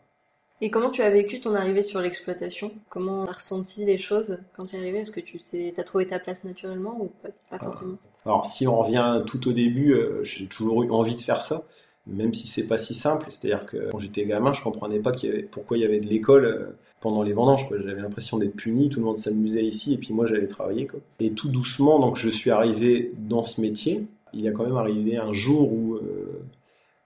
Et 0.62 0.72
comment 0.72 0.90
tu 0.90 1.02
as 1.02 1.10
vécu 1.10 1.40
ton 1.40 1.56
arrivée 1.56 1.84
sur 1.84 2.02
l'exploitation? 2.02 2.72
Comment 2.90 3.26
tu 3.26 3.32
as 3.32 3.34
ressenti 3.34 3.86
les 3.86 3.98
choses 3.98 4.40
quand 4.56 4.66
tu 4.66 4.76
es 4.76 4.80
arrivé 4.80 5.00
Est-ce 5.00 5.12
que 5.12 5.22
tu 5.22 5.40
as 5.78 5.84
trouvé 5.84 6.08
ta 6.08 6.20
place 6.20 6.44
naturellement 6.44 6.98
ou 7.00 7.12
pas, 7.22 7.30
pas 7.50 7.64
forcément? 7.64 7.98
Alors 8.26 8.46
si 8.46 8.68
on 8.68 8.78
revient 8.78 9.24
tout 9.26 9.48
au 9.48 9.54
début, 9.54 9.94
euh, 9.94 10.24
j'ai 10.24 10.48
toujours 10.48 10.84
eu 10.84 10.92
envie 10.92 11.16
de 11.16 11.22
faire 11.22 11.42
ça, 11.42 11.64
même 12.08 12.34
si 12.34 12.48
c'est 12.48 12.64
pas 12.64 12.78
si 12.78 12.94
simple. 12.94 13.28
C'est-à-dire 13.30 13.66
que 13.66 13.90
quand 13.92 14.00
j'étais 14.00 14.26
gamin, 14.26 14.54
je 14.54 14.62
comprenais 14.62 15.00
pas 15.00 15.12
pourquoi 15.52 15.78
il 15.78 15.82
y 15.82 15.86
avait 15.86 16.00
de 16.00 16.08
l'école 16.08 16.46
euh, 16.46 16.78
pendant 17.02 17.24
les 17.24 17.34
vendanges. 17.34 17.68
J'avais 17.70 18.02
l'impression 18.02 18.38
d'être 18.38 18.56
puni, 18.56 18.90
tout 18.90 19.00
le 19.00 19.06
monde 19.06 19.18
s'amusait 19.18 19.66
ici 19.66 19.94
et 19.94 19.98
puis 19.98 20.14
moi 20.14 20.26
j'allais 20.26 20.48
travailler. 20.48 20.88
Et 21.20 21.32
tout 21.32 21.50
doucement, 21.50 22.00
donc 22.00 22.18
je 22.18 22.30
suis 22.30 22.52
arrivé 22.52 23.12
dans 23.18 23.44
ce 23.44 23.62
métier. 23.62 24.04
Il 24.34 24.42
y 24.42 24.48
a 24.48 24.52
quand 24.52 24.64
même 24.64 24.78
arrivé 24.78 25.18
un 25.18 25.34
jour 25.34 25.72
où 25.72 25.96
euh, 25.96 26.44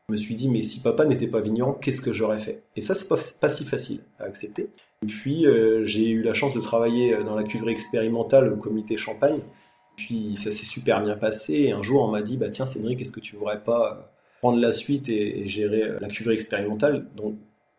je 0.10 0.14
me 0.14 0.18
suis 0.18 0.36
dit, 0.36 0.50
mais 0.50 0.64
si 0.64 0.80
papa 0.80 1.06
n'était 1.06 1.28
pas 1.28 1.40
vigneron, 1.40 1.74
qu'est-ce 1.74 2.02
que 2.02 2.12
j'aurais 2.12 2.40
fait? 2.40 2.64
Et 2.76 2.82
ça, 2.82 2.96
c'est 2.96 3.08
pas, 3.08 3.18
pas 3.40 3.50
si 3.50 3.64
facile 3.64 4.02
à 4.20 4.24
accepter. 4.24 4.68
Et 5.04 5.06
puis, 5.06 5.46
euh, 5.46 5.86
j'ai 5.86 6.10
eu 6.10 6.22
la 6.22 6.34
chance 6.34 6.54
de 6.54 6.60
travailler 6.60 7.16
dans 7.24 7.36
la 7.36 7.44
cuverie 7.44 7.72
expérimentale 7.72 8.52
au 8.52 8.58
comité 8.58 8.98
Champagne. 8.98 9.40
Puis, 9.96 10.36
ça 10.36 10.52
s'est 10.52 10.66
super 10.66 11.02
bien 11.02 11.16
passé. 11.16 11.54
Et 11.54 11.72
un 11.72 11.82
jour, 11.82 12.04
on 12.04 12.10
m'a 12.10 12.22
dit, 12.22 12.36
bah 12.36 12.50
tiens, 12.50 12.66
Cédric, 12.66 13.00
est-ce 13.00 13.14
que 13.14 13.22
tu 13.22 13.38
voudrais 13.38 13.64
pas 13.64 14.13
prendre 14.44 14.60
la 14.60 14.74
suite 14.74 15.08
et, 15.08 15.48
gérer 15.48 15.84
la 16.02 16.10
cuverie 16.10 16.36
expérimentale 16.36 17.06
Donc, 17.16 17.36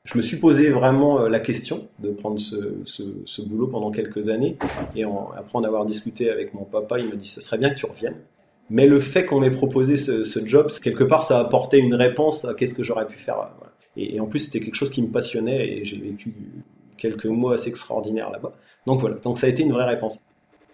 je 0.06 0.16
me 0.16 0.22
suis 0.22 0.38
posé 0.38 0.70
vraiment 0.70 1.20
euh, 1.20 1.28
la 1.28 1.38
question 1.38 1.88
de 1.98 2.08
prendre 2.08 2.40
ce, 2.40 2.80
ce, 2.86 3.02
ce 3.26 3.42
boulot 3.42 3.66
pendant 3.66 3.90
quelques 3.90 4.30
années. 4.30 4.56
Et 4.96 5.04
après 5.04 5.58
en 5.58 5.64
avoir 5.64 5.84
discuté 5.84 6.30
avec 6.30 6.54
mon 6.54 6.64
papa, 6.64 6.98
il 6.98 7.10
m'a 7.10 7.16
dit, 7.16 7.28
ça 7.28 7.42
serait 7.42 7.58
bien 7.58 7.68
que 7.68 7.74
tu 7.74 7.84
reviennes. 7.84 8.16
Mais 8.70 8.86
le 8.86 8.98
fait 8.98 9.26
qu'on 9.26 9.40
m'ait 9.40 9.50
proposé 9.50 9.98
ce, 9.98 10.24
ce, 10.24 10.46
job, 10.46 10.70
quelque 10.82 11.04
part, 11.04 11.22
ça 11.22 11.36
a 11.36 11.42
apporté 11.42 11.76
une 11.76 11.94
réponse 11.94 12.46
à 12.46 12.54
qu'est-ce 12.54 12.72
que 12.72 12.82
j'aurais 12.82 13.06
pu 13.06 13.18
faire. 13.18 13.34
Voilà. 13.34 13.74
Et, 13.98 14.16
et, 14.16 14.20
en 14.20 14.26
plus, 14.26 14.40
c'était 14.40 14.60
quelque 14.60 14.74
chose 14.74 14.90
qui 14.90 15.02
me 15.02 15.08
passionnait 15.08 15.68
et 15.68 15.84
j'ai 15.84 15.98
vécu 15.98 16.32
quelques 16.96 17.26
mois 17.26 17.54
assez 17.54 17.68
extraordinaires 17.68 18.30
là-bas. 18.30 18.52
Donc 18.86 19.00
voilà, 19.00 19.16
donc 19.16 19.38
ça 19.38 19.48
a 19.48 19.50
été 19.50 19.62
une 19.62 19.72
vraie 19.72 19.84
réponse. 19.84 20.18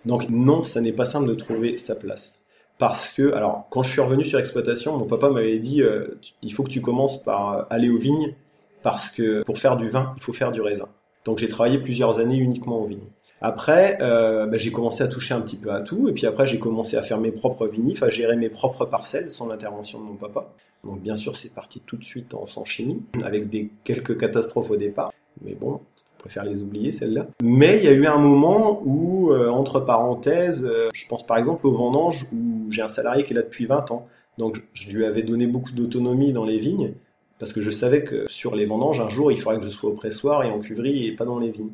Donc 0.05 0.29
non, 0.29 0.63
ça 0.63 0.81
n'est 0.81 0.93
pas 0.93 1.05
simple 1.05 1.29
de 1.29 1.35
trouver 1.35 1.79
sa 1.79 1.97
place. 1.97 2.40
Parce 2.81 3.09
que, 3.09 3.35
alors, 3.35 3.67
quand 3.71 3.83
je 3.83 3.91
suis 3.91 4.01
revenu 4.01 4.25
sur 4.25 4.39
exploitation, 4.39 4.97
mon 4.97 5.05
papa 5.05 5.29
m'avait 5.29 5.59
dit, 5.59 5.83
euh, 5.83 6.19
il 6.43 6.53
faut 6.53 6.63
que 6.63 6.71
tu 6.71 6.81
commences 6.81 7.23
par 7.23 7.67
aller 7.69 7.91
aux 7.91 7.99
vignes, 7.99 8.35
parce 8.83 9.11
que 9.11 9.43
pour 9.43 9.59
faire 9.59 9.77
du 9.77 9.91
vin, 9.91 10.15
il 10.17 10.23
faut 10.23 10.33
faire 10.33 10.51
du 10.51 10.63
raisin. 10.63 10.89
Donc 11.27 11.39
j'ai 11.39 11.49
travaillé 11.49 11.77
plusieurs 11.79 12.19
années 12.19 12.39
uniquement 12.39 12.81
aux 12.81 12.87
vignes. 12.87 13.11
Après, 13.43 13.99
euh, 14.01 14.47
bah, 14.47 14.57
j'ai 14.57 14.73
commencé 14.73 15.03
à 15.03 15.09
toucher 15.09 15.35
un 15.35 15.43
petit 15.43 15.57
peu 15.57 15.71
à 15.71 15.81
tout, 15.81 16.09
et 16.09 16.13
puis 16.13 16.27
après 16.27 16.47
j'ai 16.47 16.59
commencé 16.59 16.97
à 16.97 17.03
faire 17.03 17.19
mes 17.19 17.33
propres 17.33 17.67
vinifs, 17.67 18.03
à 18.03 18.09
gérer 18.09 18.37
mes 18.37 18.49
propres 18.49 18.87
parcelles 18.87 19.31
sans 19.31 19.47
l'intervention 19.47 19.99
de 19.99 20.05
mon 20.05 20.15
papa. 20.15 20.51
Donc 20.83 21.01
bien 21.01 21.17
sûr, 21.17 21.37
c'est 21.37 21.53
parti 21.53 21.83
tout 21.85 21.99
de 21.99 22.05
suite 22.05 22.33
en 22.33 22.47
sans 22.47 22.65
chimie, 22.65 23.03
avec 23.23 23.51
des 23.51 23.71
quelques 23.85 24.19
catastrophes 24.19 24.71
au 24.71 24.77
départ, 24.77 25.13
mais 25.43 25.55
bon, 25.55 25.81
préfère 26.21 26.45
les 26.45 26.62
oublier 26.62 26.93
celles-là. 26.93 27.27
Mais 27.43 27.79
il 27.79 27.85
y 27.85 27.89
a 27.89 27.93
eu 27.93 28.07
un 28.07 28.19
moment 28.19 28.81
où, 28.85 29.33
euh, 29.33 29.49
entre 29.49 29.81
parenthèses, 29.81 30.65
euh, 30.65 30.91
je 30.93 31.07
pense 31.09 31.27
par 31.27 31.37
exemple 31.37 31.67
au 31.67 31.73
vendange 31.73 32.27
où 32.33 32.71
j'ai 32.71 32.83
un 32.83 32.89
salarié 32.89 33.25
qui 33.25 33.33
est 33.33 33.37
là 33.37 33.43
depuis 33.43 33.67
20 33.67 33.91
ans, 33.91 34.07
donc 34.39 34.62
je 34.75 34.91
lui 34.91 35.05
avais 35.05 35.23
donné 35.23 35.47
beaucoup 35.47 35.73
d'autonomie 35.73 36.33
dans 36.33 36.45
les 36.45 36.59
vignes 36.59 36.93
parce 37.39 37.53
que 37.53 37.62
je 37.62 37.71
savais 37.71 38.05
que 38.05 38.27
sur 38.29 38.55
les 38.55 38.67
vendanges, 38.67 39.00
un 39.00 39.09
jour, 39.09 39.33
il 39.33 39.41
faudrait 39.41 39.59
que 39.59 39.65
je 39.65 39.71
sois 39.71 39.91
au 39.91 39.95
pressoir 39.95 40.45
et 40.45 40.50
en 40.50 40.61
cuverie 40.61 41.07
et 41.07 41.12
pas 41.12 41.25
dans 41.25 41.39
les 41.39 41.50
vignes. 41.50 41.73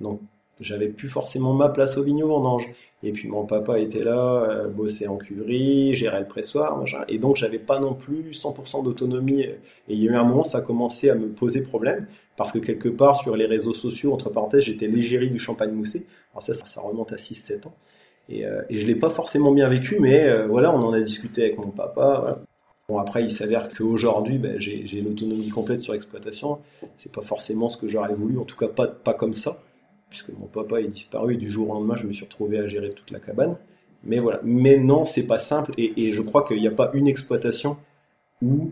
Donc 0.00 0.20
j'avais 0.60 0.88
plus 0.88 1.08
forcément 1.08 1.52
ma 1.52 1.68
place 1.68 1.96
au 1.96 2.02
vignes 2.02 2.24
au 2.24 2.28
vendanges. 2.28 2.66
Et 3.02 3.12
puis 3.12 3.28
mon 3.28 3.44
papa 3.44 3.78
était 3.78 4.02
là, 4.02 4.44
euh, 4.50 4.68
bossait 4.68 5.06
en 5.06 5.16
cuverie, 5.16 5.94
gérait 5.94 6.20
le 6.20 6.26
pressoir, 6.26 6.76
machin. 6.78 7.04
Et 7.08 7.18
donc 7.18 7.36
j'avais 7.36 7.58
pas 7.58 7.78
non 7.78 7.94
plus 7.94 8.32
100% 8.32 8.82
d'autonomie. 8.82 9.42
Et 9.42 9.58
il 9.88 10.02
y 10.02 10.08
a 10.08 10.12
eu 10.12 10.14
un 10.14 10.24
moment, 10.24 10.44
ça 10.44 10.58
a 10.58 10.62
commencé 10.62 11.10
à 11.10 11.14
me 11.14 11.28
poser 11.28 11.62
problème, 11.62 12.06
parce 12.36 12.52
que 12.52 12.58
quelque 12.58 12.88
part 12.88 13.16
sur 13.20 13.36
les 13.36 13.46
réseaux 13.46 13.74
sociaux, 13.74 14.12
entre 14.12 14.30
parenthèses, 14.30 14.62
j'étais 14.62 14.88
l'égérie 14.88 15.30
du 15.30 15.38
champagne 15.38 15.72
moussé. 15.72 16.06
Alors 16.32 16.42
ça, 16.42 16.54
ça, 16.54 16.80
remonte 16.80 17.12
à 17.12 17.16
6-7 17.16 17.66
ans. 17.66 17.74
Et, 18.28 18.46
euh, 18.46 18.62
et 18.70 18.78
je 18.78 18.86
l'ai 18.86 18.96
pas 18.96 19.10
forcément 19.10 19.52
bien 19.52 19.68
vécu, 19.68 19.98
mais 20.00 20.24
euh, 20.24 20.46
voilà, 20.46 20.74
on 20.74 20.82
en 20.82 20.92
a 20.92 21.00
discuté 21.00 21.42
avec 21.42 21.58
mon 21.58 21.70
papa. 21.70 22.40
Bon, 22.88 22.98
après, 22.98 23.24
il 23.24 23.32
s'avère 23.32 23.68
qu'aujourd'hui, 23.68 24.38
ben, 24.38 24.60
j'ai 24.60 25.00
l'autonomie 25.00 25.48
complète 25.48 25.80
sur 25.80 25.92
l'exploitation. 25.92 26.58
C'est 26.98 27.10
pas 27.10 27.22
forcément 27.22 27.68
ce 27.68 27.76
que 27.76 27.88
j'aurais 27.88 28.14
voulu, 28.14 28.38
en 28.38 28.44
tout 28.44 28.56
cas 28.56 28.68
pas, 28.68 28.86
pas 28.86 29.12
comme 29.12 29.34
ça, 29.34 29.60
puisque 30.10 30.30
mon 30.30 30.46
papa 30.46 30.80
est 30.80 30.88
disparu 30.88 31.34
et 31.34 31.36
du 31.36 31.50
jour 31.50 31.70
au 31.70 31.74
lendemain, 31.74 31.96
je 31.96 32.06
me 32.06 32.12
suis 32.12 32.24
retrouvé 32.24 32.58
à 32.58 32.66
gérer 32.66 32.90
toute 32.90 33.10
la 33.10 33.20
cabane. 33.20 33.56
Mais 34.04 34.18
voilà. 34.18 34.40
Mais 34.44 34.78
non, 34.78 35.04
c'est 35.04 35.26
pas 35.26 35.38
simple 35.38 35.72
et, 35.76 36.12
je 36.12 36.22
crois 36.22 36.44
qu'il 36.44 36.60
n'y 36.60 36.68
a 36.68 36.72
pas 36.72 36.90
une 36.94 37.08
exploitation 37.08 37.76
où, 38.42 38.70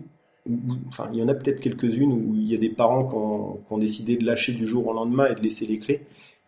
enfin, 0.88 1.09
il 1.12 1.19
y 1.19 1.23
en 1.23 1.29
a 1.29 1.35
peut-être 1.35 1.61
quelques-unes 1.61 2.12
où 2.12 2.35
il 2.35 2.49
y 2.49 2.55
a 2.55 2.59
des 2.59 2.69
parents 2.69 3.07
qui 3.09 3.73
ont, 3.73 3.79
décidé 3.79 4.17
de 4.17 4.25
lâcher 4.25 4.53
du 4.53 4.67
jour 4.67 4.87
au 4.87 4.93
lendemain 4.93 5.26
et 5.26 5.35
de 5.35 5.41
laisser 5.41 5.67
les 5.67 5.79
clés. 5.79 6.03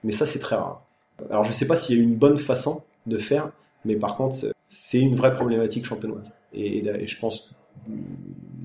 Mais 0.05 0.13
ça, 0.13 0.27
c'est 0.27 0.39
très 0.39 0.57
rare. 0.57 0.87
Alors, 1.31 1.45
je 1.45 1.53
sais 1.53 1.67
pas 1.67 1.77
s'il 1.77 1.97
y 1.97 2.01
a 2.01 2.03
une 2.03 2.15
bonne 2.15 2.39
façon 2.39 2.83
de 3.07 3.19
faire, 3.19 3.51
mais 3.85 3.97
par 3.97 4.17
contre, 4.17 4.55
c'est 4.69 5.01
une 5.01 5.17
vraie 5.17 5.33
problématique 5.33 5.87
champenoise. 5.87 6.31
Et, 6.53 6.87
et 6.87 7.07
je 7.07 7.19
pense 7.19 7.55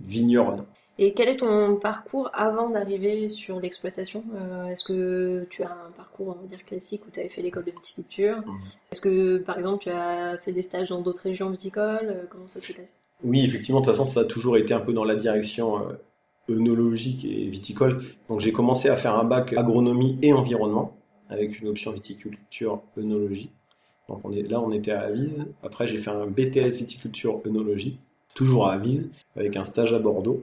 vigneronne. 0.06 0.66
Et 0.98 1.14
quel 1.14 1.30
est 1.30 1.38
ton 1.38 1.78
parcours 1.78 2.30
avant 2.34 2.70
d'arriver 2.70 3.30
sur 3.30 3.60
l'exploitation 3.60 4.24
euh, 4.36 4.66
Est-ce 4.66 4.84
que 4.84 5.48
tu 5.50 5.64
as 5.64 5.72
un 5.72 5.92
parcours, 5.96 6.36
on 6.38 6.42
va 6.42 6.48
dire, 6.48 6.64
classique 6.66 7.02
où 7.08 7.12
tu 7.12 7.20
avais 7.20 7.30
fait 7.30 7.42
l'école 7.42 7.64
de 7.64 7.72
viticulture 7.72 8.38
mmh. 8.38 8.60
Est-ce 8.92 9.02
que, 9.02 9.38
par 9.38 9.58
exemple, 9.58 9.84
tu 9.84 9.90
as 9.90 10.38
fait 10.38 10.52
des 10.52 10.62
stages 10.62 10.90
dans 10.90 11.02
d'autres 11.02 11.24
régions 11.24 11.50
viticoles 11.50 12.00
euh, 12.04 12.24
Comment 12.30 12.48
ça 12.48 12.60
s'est 12.60 12.74
passé 12.74 12.94
Oui, 13.24 13.44
effectivement, 13.44 13.80
de 13.80 13.86
toute 13.86 13.96
façon, 13.96 14.06
ça 14.06 14.22
a 14.22 14.26
toujours 14.26 14.58
été 14.58 14.74
un 14.74 14.82
peu 14.82 14.94
dans 14.94 15.06
la 15.06 15.16
direction 15.16 15.80
euh, 15.80 15.94
œnologique 16.50 17.26
et 17.26 17.48
viticole. 17.48 18.04
Donc 18.30 18.40
j'ai 18.40 18.52
commencé 18.52 18.90
à 18.90 18.96
faire 18.96 19.16
un 19.16 19.24
bac 19.24 19.54
agronomie 19.54 20.18
et 20.22 20.34
environnement, 20.34 20.98
avec 21.30 21.60
une 21.62 21.70
option 21.70 21.92
viticulture 21.92 22.82
œnologie. 22.98 23.52
Donc 24.10 24.22
on 24.24 24.32
est, 24.32 24.44
là, 24.44 24.62
on 24.62 24.72
était 24.72 24.92
à 24.92 25.02
Avise. 25.02 25.46
Après, 25.64 25.88
j'ai 25.88 26.00
fait 26.00 26.12
un 26.12 26.28
BTS 26.28 26.78
viticulture 26.78 27.42
œnologie 27.46 27.98
toujours 28.34 28.68
à 28.68 28.74
Avise, 28.74 29.10
avec 29.36 29.56
un 29.56 29.66
stage 29.66 29.94
à 29.94 30.00
Bordeaux. 30.00 30.42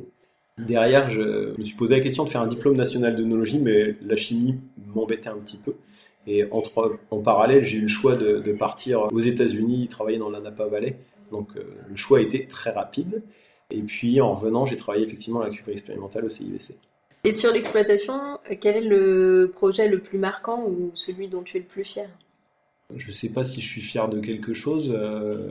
Derrière, 0.58 1.08
je 1.08 1.56
me 1.56 1.64
suis 1.64 1.76
posé 1.76 1.94
la 1.94 2.00
question 2.00 2.24
de 2.24 2.30
faire 2.30 2.40
un 2.40 2.46
diplôme 2.46 2.76
national 2.76 3.14
d'œnologie, 3.16 3.58
mais 3.58 3.94
la 4.02 4.16
chimie 4.16 4.56
m'embêtait 4.94 5.28
un 5.28 5.38
petit 5.38 5.56
peu. 5.56 5.74
Et 6.26 6.44
en 6.50 7.20
parallèle, 7.20 7.64
j'ai 7.64 7.78
eu 7.78 7.82
le 7.82 7.88
choix 7.88 8.16
de, 8.16 8.40
de 8.40 8.52
partir 8.52 9.08
aux 9.12 9.20
États-Unis, 9.20 9.88
travailler 9.88 10.18
dans 10.18 10.30
la 10.30 10.40
Napa 10.40 10.66
Valley. 10.66 10.96
Donc 11.30 11.56
euh, 11.56 11.62
le 11.88 11.96
choix 11.96 12.18
a 12.18 12.20
été 12.20 12.46
très 12.46 12.70
rapide. 12.70 13.22
Et 13.70 13.80
puis 13.80 14.20
en 14.20 14.34
revenant, 14.34 14.66
j'ai 14.66 14.76
travaillé 14.76 15.04
effectivement 15.04 15.40
à 15.40 15.44
la 15.44 15.50
cuverie 15.50 15.72
expérimentale 15.72 16.24
au 16.24 16.28
CIVC. 16.28 16.74
Et 17.24 17.32
sur 17.32 17.52
l'exploitation, 17.52 18.38
quel 18.60 18.76
est 18.76 18.88
le 18.88 19.50
projet 19.54 19.88
le 19.88 19.98
plus 19.98 20.18
marquant 20.18 20.64
ou 20.66 20.92
celui 20.94 21.28
dont 21.28 21.42
tu 21.42 21.56
es 21.56 21.60
le 21.60 21.66
plus 21.66 21.84
fier? 21.84 22.08
Je 22.94 23.08
ne 23.08 23.12
sais 23.12 23.28
pas 23.28 23.44
si 23.44 23.60
je 23.60 23.66
suis 23.66 23.82
fier 23.82 24.08
de 24.08 24.20
quelque 24.20 24.54
chose. 24.54 24.92
Euh, 24.94 25.50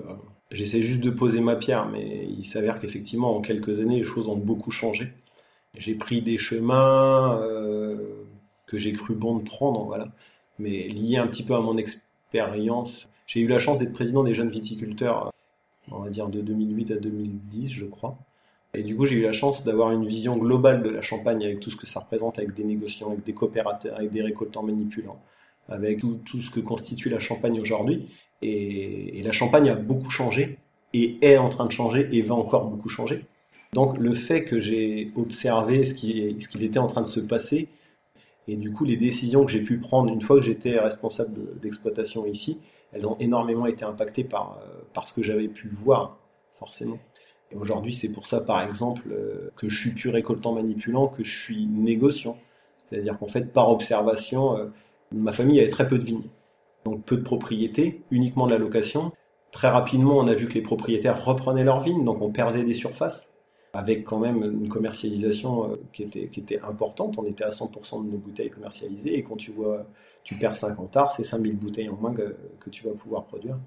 J'essaie 0.52 0.82
juste 0.82 1.02
de 1.02 1.10
poser 1.10 1.42
ma 1.42 1.56
pierre, 1.56 1.88
mais 1.88 2.26
il 2.30 2.46
s'avère 2.46 2.80
qu'effectivement, 2.80 3.36
en 3.36 3.42
quelques 3.42 3.82
années, 3.82 3.98
les 3.98 4.04
choses 4.04 4.30
ont 4.30 4.38
beaucoup 4.38 4.72
changé. 4.72 5.12
J'ai 5.76 5.96
pris 5.96 6.22
des 6.22 6.38
chemins 6.38 7.38
euh, 7.42 8.24
que 8.66 8.78
j'ai 8.78 8.94
cru 8.94 9.14
bon 9.14 9.38
de 9.38 9.44
prendre, 9.44 9.84
voilà. 9.84 10.08
Mais 10.60 10.88
lié 10.88 11.18
un 11.18 11.28
petit 11.28 11.44
peu 11.44 11.54
à 11.54 11.60
mon 11.60 11.78
expérience, 11.78 13.10
j'ai 13.28 13.42
eu 13.42 13.48
la 13.48 13.60
chance 13.60 13.80
d'être 13.80 13.94
président 13.94 14.24
des 14.24 14.34
jeunes 14.34 14.50
viticulteurs, 14.50 15.32
on 15.92 16.00
va 16.00 16.10
dire 16.10 16.30
de 16.30 16.42
2008 16.42 16.92
à 16.92 16.96
2010, 16.96 17.70
je 17.72 17.86
crois. 17.86 18.18
Et 18.74 18.84
du 18.84 18.96
coup, 18.96 19.06
j'ai 19.06 19.16
eu 19.16 19.24
la 19.24 19.34
chance 19.34 19.64
d'avoir 19.64 19.92
une 19.92 20.06
vision 20.08 20.38
globale 20.38 20.82
de 20.82 20.90
la 20.90 21.02
Champagne 21.02 21.44
avec 21.44 21.60
tout 21.60 21.72
ce 21.72 21.76
que 21.76 21.86
ça 21.86 22.00
représente, 22.00 22.40
avec 22.40 22.54
des 22.54 22.64
négociants, 22.64 23.12
avec 23.12 23.24
des 23.26 23.34
coopérateurs, 23.34 23.98
avec 23.98 24.12
des 24.12 24.22
récoltants 24.22 24.64
manipulants, 24.64 25.22
avec 25.68 26.00
tout 26.00 26.42
ce 26.42 26.50
que 26.50 26.60
constitue 26.62 27.10
la 27.10 27.20
Champagne 27.20 27.60
aujourd'hui. 27.60 28.08
Et, 28.42 29.22
la 29.24 29.32
Champagne 29.32 29.70
a 29.70 29.76
beaucoup 29.76 30.10
changé 30.10 30.58
et 30.94 31.18
est 31.22 31.38
en 31.38 31.50
train 31.50 31.66
de 31.66 31.72
changer 31.72 32.08
et 32.12 32.22
va 32.22 32.36
encore 32.36 32.66
beaucoup 32.66 32.88
changer. 32.88 33.26
Donc 33.74 33.98
le 33.98 34.14
fait 34.14 34.46
que 34.46 34.60
j'ai 34.62 35.12
observé 35.18 35.84
ce 35.84 35.94
qui 35.94 36.38
ce 36.40 36.58
était 36.64 36.80
en 36.80 36.88
train 36.88 37.02
de 37.02 37.08
se 37.08 37.20
passer 37.20 37.68
et 38.48 38.56
du 38.56 38.72
coup 38.72 38.86
les 38.86 38.96
décisions 38.96 39.44
que 39.44 39.52
j'ai 39.52 39.62
pu 39.62 39.80
prendre 39.80 40.12
une 40.14 40.22
fois 40.22 40.38
que 40.38 40.44
j'étais 40.44 40.80
responsable 40.80 41.60
d'exploitation 41.60 42.26
ici, 42.26 42.60
elles 42.94 43.06
ont 43.06 43.18
énormément 43.20 43.66
été 43.66 43.84
impactées 43.84 44.24
par 44.24 44.62
par 44.94 45.08
ce 45.08 45.14
que 45.14 45.22
j'avais 45.22 45.50
pu 45.50 45.68
voir 45.68 46.18
forcément. 46.58 47.00
Et 47.52 47.56
aujourd'hui 47.56 47.94
c'est 47.94 48.10
pour 48.10 48.26
ça 48.28 48.40
par 48.40 48.62
exemple 48.62 49.14
que 49.58 49.68
je 49.68 49.78
suis 49.78 49.92
plus 49.92 50.10
récoltant 50.10 50.54
manipulant 50.54 51.08
que 51.08 51.26
je 51.26 51.38
suis 51.38 51.66
négociant 51.66 52.38
C'est-à-dire 52.88 53.18
qu'en 53.18 53.28
fait, 53.28 53.52
par 53.52 53.70
observation, 53.70 54.58
euh, 54.58 54.66
ma 55.12 55.32
famille 55.32 55.60
avait 55.60 55.70
très 55.70 55.88
peu 55.88 55.98
de 55.98 56.06
vignes. 56.06 56.30
Donc 56.86 57.04
peu 57.04 57.18
de 57.18 57.24
propriétés, 57.24 58.02
uniquement 58.12 58.48
de 58.48 58.52
la 58.52 58.58
location. 58.58 59.12
Très 59.52 59.70
rapidement, 59.70 60.18
on 60.18 60.28
a 60.28 60.34
vu 60.34 60.48
que 60.48 60.54
les 60.54 60.62
propriétaires 60.62 61.24
reprenaient 61.24 61.64
leurs 61.64 61.82
vignes, 61.82 62.04
donc 62.04 62.22
on 62.22 62.32
perdait 62.32 62.64
des 62.64 62.74
surfaces, 62.74 63.32
avec 63.74 64.04
quand 64.04 64.20
même 64.20 64.44
une 64.44 64.70
commercialisation 64.70 65.72
euh, 65.72 65.76
qui 65.94 66.04
était, 66.04 66.60
importante. 66.62 67.16
On 67.18 67.26
était 67.26 67.44
à 67.44 67.50
100% 67.50 68.06
de 68.06 68.12
nos 68.12 68.18
bouteilles 68.18 68.50
commercialisées, 68.50 69.18
et 69.18 69.24
quand 69.24 69.38
tu 69.38 69.52
vois, 69.52 69.86
tu 70.24 70.36
perds 70.36 70.56
50 70.56 70.96
arts, 70.98 71.12
c'est 71.12 71.24
5000 71.24 71.56
bouteilles 71.58 71.90
en 71.90 71.96
moins 71.96 72.14
que, 72.14 72.36
tu 72.70 72.84
vas 72.84 72.92
pouvoir 72.92 73.26
produire. 73.26 73.58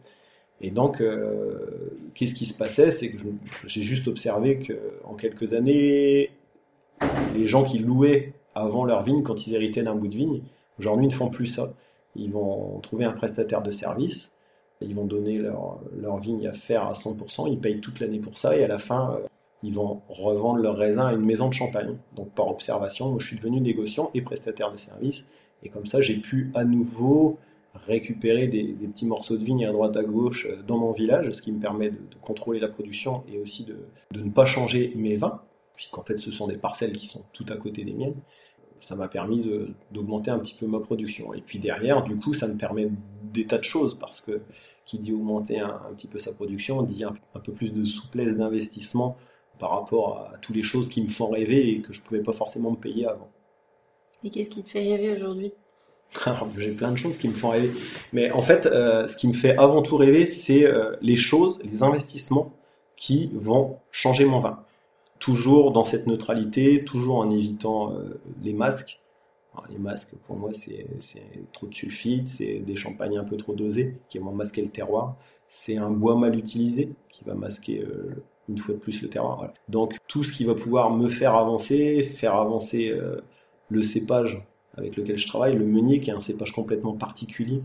Et 0.60 0.70
donc, 0.70 1.00
euh, 1.00 1.98
qu'est-ce 2.14 2.34
qui 2.34 2.44
se 2.44 2.52
passait? 2.52 2.90
C'est 2.90 3.10
que 3.10 3.18
j'ai 3.66 3.82
juste 3.82 4.08
observé 4.08 4.58
que 4.58 4.74
en 5.04 5.14
quelques 5.14 5.54
années, 5.54 6.30
les 7.34 7.46
gens 7.46 7.64
qui 7.64 7.78
louaient 7.78 8.34
avant 8.54 8.84
leur 8.84 9.02
vigne, 9.02 9.22
quand 9.22 9.46
ils 9.46 9.54
héritaient 9.54 9.82
d'un 9.82 9.94
bout 9.94 10.08
de 10.08 10.16
vigne, 10.16 10.42
aujourd'hui 10.78 11.06
ne 11.06 11.12
font 11.12 11.30
plus 11.30 11.46
ça. 11.46 11.72
Ils 12.16 12.32
vont 12.32 12.80
trouver 12.80 13.04
un 13.04 13.12
prestataire 13.12 13.62
de 13.62 13.70
service, 13.70 14.32
ils 14.80 14.94
vont 14.94 15.04
donner 15.04 15.38
leur, 15.38 15.78
leur 15.96 16.18
vigne 16.18 16.46
à 16.46 16.52
faire 16.52 16.84
à 16.84 16.92
100%, 16.92 17.50
ils 17.50 17.58
payent 17.58 17.80
toute 17.80 18.00
l'année 18.00 18.18
pour 18.18 18.38
ça, 18.38 18.56
et 18.56 18.64
à 18.64 18.68
la 18.68 18.78
fin, 18.78 19.14
euh, 19.14 19.26
ils 19.62 19.74
vont 19.74 20.00
revendre 20.08 20.60
leur 20.60 20.76
raisin 20.76 21.06
à 21.06 21.12
une 21.12 21.24
maison 21.24 21.48
de 21.48 21.54
champagne. 21.54 21.96
Donc 22.16 22.30
par 22.34 22.48
observation, 22.48 23.10
moi, 23.10 23.18
je 23.20 23.26
suis 23.26 23.36
devenu 23.36 23.60
négociant 23.60 24.10
et 24.14 24.22
prestataire 24.22 24.72
de 24.72 24.78
service, 24.78 25.24
et 25.62 25.68
comme 25.68 25.86
ça, 25.86 26.00
j'ai 26.00 26.16
pu 26.16 26.50
à 26.54 26.64
nouveau 26.64 27.38
récupérer 27.86 28.48
des, 28.48 28.64
petits 28.64 29.06
morceaux 29.06 29.36
de 29.36 29.44
vigne 29.44 29.64
à 29.64 29.72
droite 29.72 29.96
à 29.96 30.02
gauche 30.02 30.46
euh, 30.46 30.62
dans 30.66 30.78
mon 30.78 30.92
village, 30.92 31.30
ce 31.32 31.42
qui 31.42 31.52
me 31.52 31.60
permet 31.60 31.90
de, 31.90 31.98
contrôler 32.20 32.58
la 32.58 32.68
production 32.68 33.22
et 33.32 33.38
aussi 33.38 33.64
de, 33.64 33.76
de 34.12 34.20
ne 34.20 34.30
pas 34.30 34.46
changer 34.46 34.92
mes 34.96 35.16
vins, 35.16 35.40
puisqu'en 35.76 36.02
fait 36.02 36.18
ce 36.18 36.32
sont 36.32 36.46
des 36.46 36.56
parcelles 36.56 36.92
qui 36.92 37.06
sont 37.06 37.24
tout 37.32 37.46
à 37.48 37.56
côté 37.56 37.84
des 37.84 37.92
miennes 37.92 38.16
ça 38.80 38.96
m'a 38.96 39.08
permis 39.08 39.48
d'augmenter 39.90 40.30
un 40.30 40.38
petit 40.38 40.54
peu 40.54 40.66
ma 40.66 40.80
production. 40.80 41.34
Et 41.34 41.40
puis 41.40 41.58
derrière, 41.58 42.02
du 42.02 42.16
coup, 42.16 42.32
ça 42.32 42.48
me 42.48 42.56
permet 42.56 42.88
des 43.32 43.46
tas 43.46 43.58
de 43.58 43.64
choses 43.64 43.98
parce 43.98 44.20
que 44.20 44.40
qui 44.86 44.98
dit 44.98 45.12
augmenter 45.12 45.60
un, 45.60 45.78
petit 45.96 46.08
peu 46.08 46.18
sa 46.18 46.32
production 46.32 46.82
dit 46.82 47.04
un, 47.04 47.14
peu 47.44 47.52
plus 47.52 47.72
de 47.72 47.84
souplesse 47.84 48.36
d'investissement 48.36 49.16
par 49.58 49.70
rapport 49.70 50.18
à, 50.18 50.38
toutes 50.38 50.56
les 50.56 50.62
choses 50.62 50.88
qui 50.88 51.02
me 51.02 51.08
font 51.08 51.28
rêver 51.28 51.70
et 51.70 51.80
que 51.80 51.92
je 51.92 52.00
ne 52.00 52.04
pouvais 52.04 52.22
pas 52.22 52.32
forcément 52.32 52.72
me 52.72 52.76
payer 52.76 53.06
avant. 53.06 53.28
Et 54.24 54.30
qu'est-ce 54.30 54.50
qui 54.50 54.64
te 54.64 54.70
fait 54.70 54.80
rêver 54.80 55.12
aujourd'hui? 55.12 55.52
J'ai 56.58 56.72
plein 56.72 56.90
de 56.90 56.96
choses 56.96 57.18
qui 57.18 57.28
me 57.28 57.34
font 57.34 57.50
rêver. 57.50 57.72
Mais 58.12 58.32
en 58.32 58.42
fait, 58.42 58.66
euh, 58.66 59.06
ce 59.06 59.16
qui 59.16 59.28
me 59.28 59.32
fait 59.32 59.56
avant 59.58 59.82
tout 59.82 59.96
rêver, 59.96 60.26
c'est 60.26 60.64
euh, 60.64 60.96
les 61.02 61.16
choses, 61.16 61.60
les 61.62 61.84
investissements 61.84 62.52
qui 62.96 63.30
vont 63.32 63.78
changer 63.92 64.24
mon 64.24 64.40
vin 64.40 64.64
toujours 65.20 65.70
dans 65.70 65.84
cette 65.84 66.08
neutralité, 66.08 66.82
toujours 66.82 67.18
en 67.18 67.30
évitant 67.30 67.92
euh, 67.92 68.20
les 68.42 68.52
masques. 68.52 69.00
les 69.68 69.78
masques, 69.78 70.14
pour 70.26 70.36
moi, 70.36 70.50
c'est 70.52 70.86
trop 71.52 71.66
de 71.66 71.74
sulfite, 71.74 72.26
c'est 72.26 72.58
des 72.58 72.74
champagnes 72.74 73.18
un 73.18 73.24
peu 73.24 73.36
trop 73.36 73.54
dosés 73.54 73.98
qui 74.08 74.18
vont 74.18 74.32
masquer 74.32 74.62
le 74.62 74.70
terroir. 74.70 75.14
C'est 75.50 75.76
un 75.76 75.90
bois 75.90 76.16
mal 76.16 76.36
utilisé 76.36 76.90
qui 77.10 77.22
va 77.24 77.34
masquer 77.34 77.82
euh, 77.82 78.22
une 78.48 78.58
fois 78.58 78.74
de 78.74 78.80
plus 78.80 79.02
le 79.02 79.08
terroir. 79.08 79.52
Donc 79.68 79.98
tout 80.08 80.24
ce 80.24 80.32
qui 80.32 80.44
va 80.44 80.54
pouvoir 80.54 80.90
me 80.90 81.08
faire 81.08 81.34
avancer, 81.34 82.02
faire 82.02 82.34
avancer 82.34 82.88
euh, 82.88 83.20
le 83.68 83.82
cépage 83.82 84.42
avec 84.76 84.96
lequel 84.96 85.18
je 85.18 85.26
travaille, 85.26 85.54
le 85.54 85.66
meunier 85.66 86.00
qui 86.00 86.10
est 86.10 86.14
un 86.14 86.20
cépage 86.20 86.52
complètement 86.52 86.94
particulier, 86.94 87.62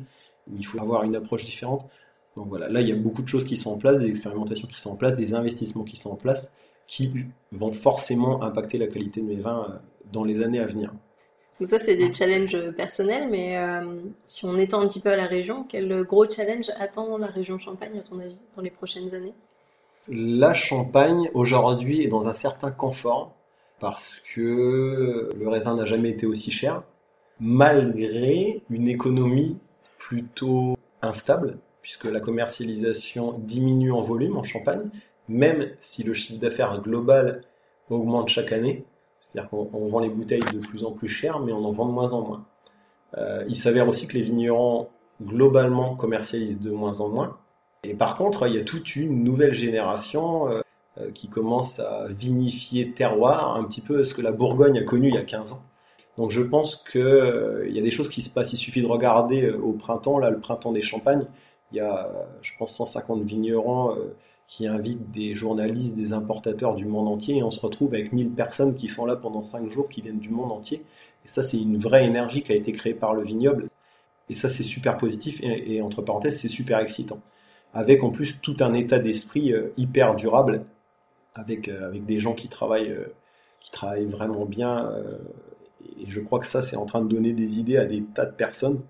où 0.51 0.57
il 0.57 0.65
faut 0.65 0.81
avoir 0.81 1.03
une 1.03 1.15
approche 1.15 1.45
différente. 1.45 1.87
Donc 2.35 2.47
voilà, 2.49 2.67
là 2.67 2.81
il 2.81 2.89
y 2.89 2.91
a 2.91 2.95
beaucoup 2.95 3.21
de 3.21 3.27
choses 3.29 3.45
qui 3.45 3.55
sont 3.55 3.71
en 3.71 3.77
place, 3.77 3.97
des 3.97 4.09
expérimentations 4.09 4.67
qui 4.67 4.79
sont 4.81 4.91
en 4.91 4.95
place, 4.95 5.15
des 5.15 5.33
investissements 5.33 5.83
qui 5.83 5.95
sont 5.95 6.11
en 6.11 6.15
place 6.15 6.51
qui 6.87 7.11
vont 7.51 7.71
forcément 7.71 8.43
impacter 8.43 8.77
la 8.77 8.87
qualité 8.87 9.21
de 9.21 9.25
mes 9.25 9.35
vins 9.35 9.67
euh, 9.69 9.77
dans 10.11 10.23
les 10.23 10.41
années 10.41 10.59
à 10.59 10.67
venir. 10.67 10.91
Donc 11.59 11.69
ça, 11.69 11.79
c'est 11.79 11.95
des 11.95 12.13
challenges 12.13 12.71
personnels, 12.71 13.29
mais 13.29 13.57
euh, 13.57 14.01
si 14.25 14.45
on 14.45 14.57
étend 14.57 14.81
un 14.81 14.87
petit 14.87 14.99
peu 14.99 15.09
à 15.09 15.15
la 15.15 15.25
région, 15.25 15.65
quel 15.67 16.03
gros 16.03 16.27
challenge 16.29 16.69
attend 16.77 17.17
la 17.17 17.27
région 17.27 17.57
Champagne, 17.57 17.97
à 17.97 18.01
ton 18.01 18.19
avis, 18.19 18.39
dans 18.57 18.61
les 18.61 18.69
prochaines 18.69 19.13
années? 19.15 19.33
La 20.09 20.53
Champagne, 20.53 21.31
aujourd'hui, 21.33 22.03
est 22.03 22.07
dans 22.07 22.27
un 22.27 22.33
certain 22.33 22.71
confort, 22.71 23.33
parce 23.79 24.21
que 24.33 25.29
le 25.37 25.47
raisin 25.47 25.75
n'a 25.75 25.85
jamais 25.85 26.09
été 26.09 26.25
aussi 26.25 26.51
cher, 26.51 26.83
malgré 27.39 28.61
une 28.69 28.87
économie 28.87 29.57
plutôt 29.97 30.77
instable, 31.01 31.57
puisque 31.81 32.05
la 32.05 32.19
commercialisation 32.19 33.33
diminue 33.39 33.91
en 33.91 34.01
volume 34.01 34.37
en 34.37 34.43
Champagne, 34.43 34.89
même 35.27 35.69
si 35.79 36.03
le 36.03 36.13
chiffre 36.13 36.39
d'affaires 36.39 36.81
global 36.81 37.43
augmente 37.89 38.29
chaque 38.29 38.51
année, 38.51 38.85
c'est-à-dire 39.19 39.49
qu'on 39.49 39.87
vend 39.87 39.99
les 39.99 40.09
bouteilles 40.09 40.43
de 40.53 40.59
plus 40.59 40.83
en 40.83 40.91
plus 40.91 41.09
cher, 41.09 41.39
mais 41.39 41.51
on 41.51 41.65
en 41.65 41.71
vend 41.71 41.87
de 41.87 41.91
moins 41.91 42.13
en 42.13 42.21
moins. 42.21 42.45
Euh, 43.17 43.43
il 43.47 43.57
s'avère 43.57 43.87
aussi 43.87 44.07
que 44.07 44.13
les 44.13 44.21
vignerons 44.21 44.87
globalement 45.21 45.95
commercialisent 45.95 46.59
de 46.59 46.71
moins 46.71 46.99
en 47.01 47.09
moins. 47.09 47.37
Et 47.83 47.93
par 47.93 48.17
contre, 48.17 48.47
il 48.47 48.55
y 48.55 48.59
a 48.59 48.63
toute 48.63 48.95
une 48.95 49.23
nouvelle 49.23 49.53
génération 49.53 50.49
euh, 50.49 50.61
euh, 50.99 51.11
qui 51.11 51.27
commence 51.27 51.79
à 51.79 52.07
vinifier 52.09 52.91
terroir, 52.91 53.55
un 53.55 53.63
petit 53.63 53.81
peu 53.81 54.03
ce 54.03 54.13
que 54.13 54.21
la 54.21 54.31
Bourgogne 54.31 54.77
a 54.79 54.83
connu 54.83 55.09
il 55.09 55.15
y 55.15 55.19
a 55.19 55.23
15 55.23 55.53
ans. 55.53 55.61
Donc 56.17 56.31
je 56.31 56.41
pense 56.41 56.83
qu'il 56.91 57.69
y 57.69 57.79
a 57.79 57.81
des 57.81 57.91
choses 57.91 58.09
qui 58.09 58.21
se 58.21 58.29
passent. 58.29 58.53
Il 58.53 58.57
suffit 58.57 58.81
de 58.81 58.87
regarder 58.87 59.49
au 59.49 59.73
printemps, 59.73 60.17
là, 60.17 60.29
le 60.29 60.39
printemps 60.39 60.71
des 60.71 60.81
Champagnes. 60.81 61.25
Il 61.71 61.77
y 61.77 61.81
a, 61.81 62.09
je 62.41 62.51
pense, 62.57 62.73
150 62.75 63.23
vignerons 63.23 63.97
qui 64.47 64.67
invite 64.67 65.11
des 65.11 65.33
journalistes, 65.33 65.95
des 65.95 66.13
importateurs 66.13 66.75
du 66.75 66.85
monde 66.85 67.07
entier, 67.07 67.37
et 67.37 67.43
on 67.43 67.51
se 67.51 67.59
retrouve 67.59 67.93
avec 67.93 68.13
1000 68.13 68.29
personnes 68.31 68.75
qui 68.75 68.89
sont 68.89 69.05
là 69.05 69.15
pendant 69.15 69.41
5 69.41 69.69
jours, 69.69 69.89
qui 69.89 70.01
viennent 70.01 70.19
du 70.19 70.29
monde 70.29 70.51
entier. 70.51 70.83
Et 71.25 71.27
ça, 71.27 71.41
c'est 71.41 71.59
une 71.59 71.77
vraie 71.77 72.05
énergie 72.05 72.43
qui 72.43 72.51
a 72.51 72.55
été 72.55 72.71
créée 72.71 72.93
par 72.93 73.13
le 73.13 73.23
vignoble. 73.23 73.69
Et 74.29 74.35
ça, 74.35 74.49
c'est 74.49 74.63
super 74.63 74.97
positif, 74.97 75.39
et, 75.43 75.81
entre 75.81 76.01
parenthèses, 76.01 76.39
c'est 76.39 76.47
super 76.47 76.79
excitant. 76.79 77.19
Avec 77.73 78.03
en 78.03 78.11
plus 78.11 78.39
tout 78.41 78.57
un 78.59 78.73
état 78.73 78.99
d'esprit 78.99 79.51
euh, 79.51 79.73
hyper 79.77 80.15
durable, 80.15 80.65
avec, 81.33 81.67
euh, 81.67 81.87
avec 81.87 82.05
des 82.05 82.19
gens 82.19 82.33
qui 82.33 82.47
travaillent, 82.47 82.91
euh, 82.91 83.13
qui 83.59 83.71
travaillent 83.71 84.05
vraiment 84.05 84.45
bien. 84.45 84.91
et 85.99 86.09
je 86.09 86.19
crois 86.21 86.39
que 86.39 86.45
ça, 86.45 86.61
c'est 86.61 86.75
en 86.75 86.85
train 86.85 87.01
de 87.01 87.09
donner 87.09 87.33
des 87.33 87.59
idées 87.59 87.77
à 87.77 87.85
des 87.85 88.03
tas 88.03 88.25
de 88.25 88.31
personnes 88.31 88.81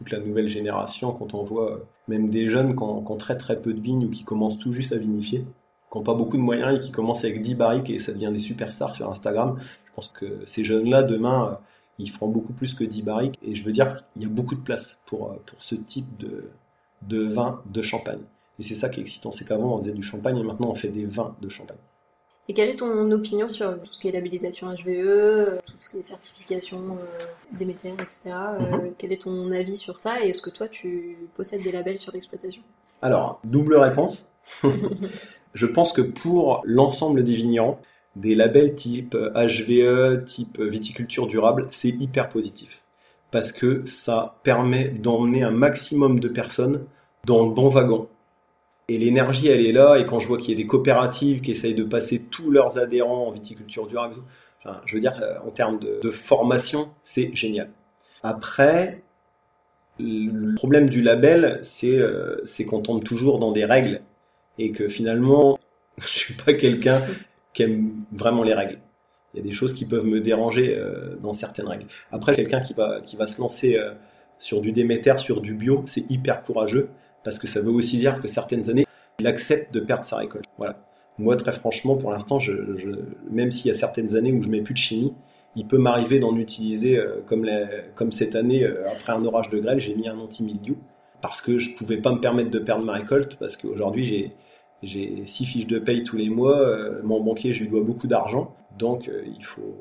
toute 0.00 0.12
la 0.12 0.18
nouvelle 0.18 0.48
génération, 0.48 1.12
quand 1.12 1.34
on 1.34 1.42
voit 1.42 1.80
même 2.10 2.28
des 2.28 2.50
jeunes 2.50 2.76
qui 2.76 2.82
ont, 2.82 3.16
très 3.16 3.36
très 3.36 3.60
peu 3.60 3.72
de 3.72 3.80
vignes 3.80 4.04
ou 4.06 4.10
qui 4.10 4.24
commencent 4.24 4.58
tout 4.58 4.72
juste 4.72 4.92
à 4.92 4.96
vinifier, 4.96 5.46
qui 5.90 5.98
n'ont 5.98 6.04
pas 6.04 6.14
beaucoup 6.14 6.36
de 6.36 6.42
moyens 6.42 6.76
et 6.76 6.80
qui 6.80 6.90
commencent 6.90 7.24
avec 7.24 7.40
10 7.40 7.54
barriques 7.54 7.90
et 7.90 7.98
ça 7.98 8.12
devient 8.12 8.30
des 8.32 8.40
superstars 8.40 8.94
sur 8.94 9.08
Instagram. 9.10 9.58
Je 9.86 9.92
pense 9.94 10.08
que 10.08 10.44
ces 10.44 10.64
jeunes-là, 10.64 11.02
demain, 11.02 11.52
euh, 11.52 11.54
ils 11.98 12.10
feront 12.10 12.28
beaucoup 12.28 12.52
plus 12.52 12.74
que 12.74 12.84
10 12.84 13.02
barriques. 13.02 13.38
Et 13.42 13.54
je 13.54 13.64
veux 13.64 13.72
dire 13.72 14.04
qu'il 14.12 14.22
y 14.22 14.26
a 14.26 14.28
beaucoup 14.28 14.54
de 14.54 14.60
place 14.60 14.98
pour, 15.06 15.30
euh, 15.30 15.36
pour 15.46 15.62
ce 15.62 15.74
type 15.76 16.16
de, 16.18 16.50
de 17.02 17.22
vin 17.22 17.62
de 17.66 17.82
champagne. 17.82 18.22
Et 18.58 18.62
c'est 18.62 18.74
ça 18.74 18.88
qui 18.88 19.00
est 19.00 19.02
excitant, 19.02 19.32
c'est 19.32 19.46
qu'avant 19.46 19.74
on 19.74 19.78
faisait 19.78 19.92
du 19.92 20.02
champagne 20.02 20.36
et 20.36 20.42
maintenant 20.42 20.70
on 20.70 20.74
fait 20.74 20.88
des 20.88 21.06
vins 21.06 21.34
de 21.40 21.48
champagne. 21.48 21.78
Et 22.50 22.52
quelle 22.52 22.70
est 22.70 22.80
ton 22.80 23.08
opinion 23.12 23.48
sur 23.48 23.80
tout 23.80 23.92
ce 23.92 24.00
qui 24.00 24.08
est 24.08 24.10
labellisation 24.10 24.74
HVE, 24.74 25.60
tout 25.64 25.74
ce 25.78 25.88
qui 25.88 25.98
est 25.98 26.02
certification 26.02 26.98
euh, 26.98 27.24
Déméter, 27.52 27.92
etc. 27.92 28.32
Euh, 28.34 28.58
mhm. 28.58 28.94
Quel 28.98 29.12
est 29.12 29.22
ton 29.22 29.52
avis 29.52 29.76
sur 29.76 29.98
ça 29.98 30.20
et 30.20 30.30
est-ce 30.30 30.42
que 30.42 30.50
toi 30.50 30.66
tu 30.66 31.16
possèdes 31.36 31.62
des 31.62 31.70
labels 31.70 32.00
sur 32.00 32.12
l'exploitation? 32.12 32.60
Alors, 33.02 33.38
double 33.44 33.76
réponse. 33.76 34.26
Je 35.54 35.66
pense 35.66 35.92
que 35.92 36.02
pour 36.02 36.62
l'ensemble 36.64 37.22
des 37.22 37.36
vignerons, 37.36 37.76
des 38.16 38.34
labels 38.34 38.74
type 38.74 39.14
HVE, 39.14 40.24
type 40.24 40.60
viticulture 40.60 41.28
durable, 41.28 41.68
c'est 41.70 41.90
hyper 41.90 42.28
positif. 42.28 42.82
Parce 43.30 43.52
que 43.52 43.86
ça 43.86 44.40
permet 44.42 44.88
d'emmener 44.88 45.44
un 45.44 45.52
maximum 45.52 46.18
de 46.18 46.26
personnes 46.26 46.84
dans 47.26 47.44
le 47.46 47.54
bon 47.54 47.68
wagon 47.68 48.08
et 48.90 48.98
l'énergie, 48.98 49.46
elle 49.46 49.64
est 49.64 49.72
là. 49.72 49.98
Et 49.98 50.04
quand 50.04 50.18
je 50.18 50.26
vois 50.26 50.36
qu'il 50.36 50.50
y 50.50 50.54
a 50.54 50.56
des 50.56 50.66
coopératives 50.66 51.42
qui 51.42 51.52
essayent 51.52 51.76
de 51.76 51.84
passer 51.84 52.18
tous 52.18 52.50
leurs 52.50 52.76
adhérents 52.76 53.28
en 53.28 53.30
viticulture 53.30 53.86
durable, 53.86 54.16
je 54.84 54.94
veux 54.94 55.00
dire, 55.00 55.14
euh, 55.22 55.38
en 55.46 55.50
termes 55.50 55.78
de, 55.78 56.10
formation, 56.10 56.88
c'est 57.04 57.30
génial. 57.32 57.70
Après, 58.24 59.02
le 60.00 60.56
problème 60.56 60.90
du 60.90 61.02
label, 61.02 61.62
euh, 61.84 62.40
c'est 62.44 62.64
qu'on 62.64 62.80
tombe 62.80 63.04
toujours 63.04 63.38
dans 63.38 63.52
des 63.52 63.64
règles 63.64 64.00
et 64.58 64.72
que 64.72 64.88
finalement, 64.88 65.56
je 65.98 66.08
suis 66.08 66.34
pas 66.34 66.52
quelqu'un 66.54 67.00
qui 67.54 67.62
aime 67.62 67.92
vraiment 68.10 68.42
les 68.42 68.54
règles. 68.54 68.80
Il 69.34 69.36
y 69.36 69.40
a 69.40 69.44
des 69.44 69.52
choses 69.52 69.72
qui 69.72 69.84
peuvent 69.84 70.04
me 70.04 70.20
déranger 70.20 70.76
euh, 70.76 71.14
dans 71.22 71.32
certaines 71.32 71.68
règles. 71.68 71.86
Après, 72.10 72.34
quelqu'un 72.34 72.60
qui 72.60 72.74
va, 72.74 73.00
qui 73.02 73.14
va 73.14 73.28
se 73.28 73.40
lancer 73.40 73.78
sur 74.40 74.60
du 74.60 74.72
Déméter, 74.72 75.14
sur 75.18 75.40
du 75.40 75.54
bio, 75.54 75.84
c'est 75.86 76.10
hyper 76.10 76.42
courageux 76.42 76.88
parce 77.24 77.38
que 77.38 77.46
ça 77.46 77.60
veut 77.60 77.70
aussi 77.70 77.98
dire 77.98 78.20
que 78.20 78.28
certaines 78.28 78.68
années, 78.70 78.86
il 79.18 79.26
accepte 79.26 79.72
de 79.74 79.80
perdre 79.80 80.04
sa 80.04 80.16
récolte. 80.16 80.46
Voilà. 80.58 80.76
Moi, 81.18 81.36
très 81.36 81.52
franchement, 81.52 81.96
pour 81.96 82.10
l'instant, 82.10 82.38
je, 82.38 82.52
même 83.30 83.50
s'il 83.52 83.70
y 83.70 83.70
a 83.70 83.78
certaines 83.78 84.16
années 84.16 84.32
où 84.32 84.42
je 84.42 84.48
mets 84.48 84.62
plus 84.62 84.74
de 84.74 84.78
chimie, 84.78 85.12
il 85.56 85.66
peut 85.66 85.78
m'arriver 85.78 86.20
d'en 86.20 86.36
utiliser 86.36 86.96
euh, 86.96 87.20
comme, 87.26 88.12
cette 88.12 88.34
année, 88.34 88.64
euh, 88.64 88.88
après 88.90 89.12
un 89.12 89.24
orage 89.24 89.50
de 89.50 89.58
grêle, 89.58 89.80
j'ai 89.80 89.94
mis 89.94 90.08
un 90.08 90.18
anti-mildiou 90.18 90.76
parce 91.20 91.42
que 91.42 91.58
je 91.58 91.76
pouvais 91.76 91.98
pas 91.98 92.12
me 92.12 92.20
permettre 92.20 92.50
de 92.50 92.58
perdre 92.58 92.84
ma 92.84 92.94
récolte 92.94 93.36
parce 93.36 93.56
qu'aujourd'hui 93.56 94.04
j'ai 94.04 94.32
j'ai 94.82 95.26
six 95.26 95.44
fiches 95.44 95.66
de 95.66 95.78
paye 95.78 96.04
tous 96.04 96.16
les 96.16 96.30
mois, 96.30 96.58
euh, 96.58 97.02
mon 97.02 97.20
banquier 97.20 97.52
je 97.52 97.64
lui 97.64 97.70
dois 97.70 97.82
beaucoup 97.82 98.06
d'argent, 98.06 98.54
donc 98.78 99.10
il 99.26 99.44
faut 99.44 99.76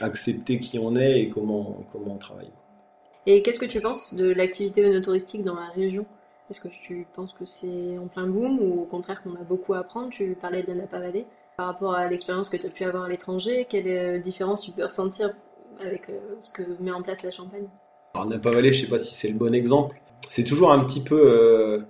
accepter 0.00 0.58
qui 0.58 0.76
on 0.80 0.96
est 0.96 1.20
et 1.20 1.28
comment, 1.28 1.84
comment 1.92 2.14
on 2.14 2.18
travaille. 2.18 2.50
Et 3.26 3.42
qu'est-ce 3.42 3.60
que 3.60 3.66
tu 3.66 3.80
penses 3.80 4.12
de 4.14 4.32
l'activité 4.32 4.84
œnotouristique 4.84 5.44
dans 5.44 5.54
la 5.54 5.68
région? 5.68 6.04
Est-ce 6.50 6.60
que 6.60 6.68
tu 6.68 7.06
penses 7.14 7.32
que 7.32 7.46
c'est 7.46 7.96
en 7.96 8.06
plein 8.06 8.26
boom 8.26 8.58
ou 8.60 8.82
au 8.82 8.84
contraire 8.84 9.22
qu'on 9.22 9.34
a 9.34 9.42
beaucoup 9.42 9.72
à 9.72 9.78
apprendre? 9.78 10.10
Tu 10.10 10.36
parlais 10.40 10.62
de 10.62 10.68
la 10.68 10.74
Napa 10.74 10.98
Valley. 11.00 11.24
Par 11.56 11.66
rapport 11.66 11.94
à 11.94 12.08
l'expérience 12.08 12.48
que 12.48 12.56
tu 12.56 12.66
as 12.66 12.70
pu 12.70 12.84
avoir 12.84 13.04
à 13.04 13.08
l'étranger, 13.08 13.66
quelle 13.68 13.88
euh, 13.88 14.18
différence 14.18 14.62
tu 14.62 14.72
peux 14.72 14.84
ressentir 14.84 15.32
avec 15.80 16.10
euh, 16.10 16.18
ce 16.40 16.52
que 16.52 16.62
met 16.80 16.90
en 16.90 17.02
place 17.02 17.22
la 17.22 17.30
Champagne? 17.30 17.66
Alors 18.14 18.28
Napa 18.28 18.50
Valley, 18.50 18.72
je 18.72 18.80
ne 18.80 18.84
sais 18.84 18.90
pas 18.90 18.98
si 18.98 19.14
c'est 19.14 19.28
le 19.28 19.38
bon 19.38 19.54
exemple. 19.54 19.96
C'est 20.30 20.44
toujours 20.44 20.70
un 20.72 20.84
petit 20.84 21.00
peu... 21.00 21.16
Euh, 21.16 21.82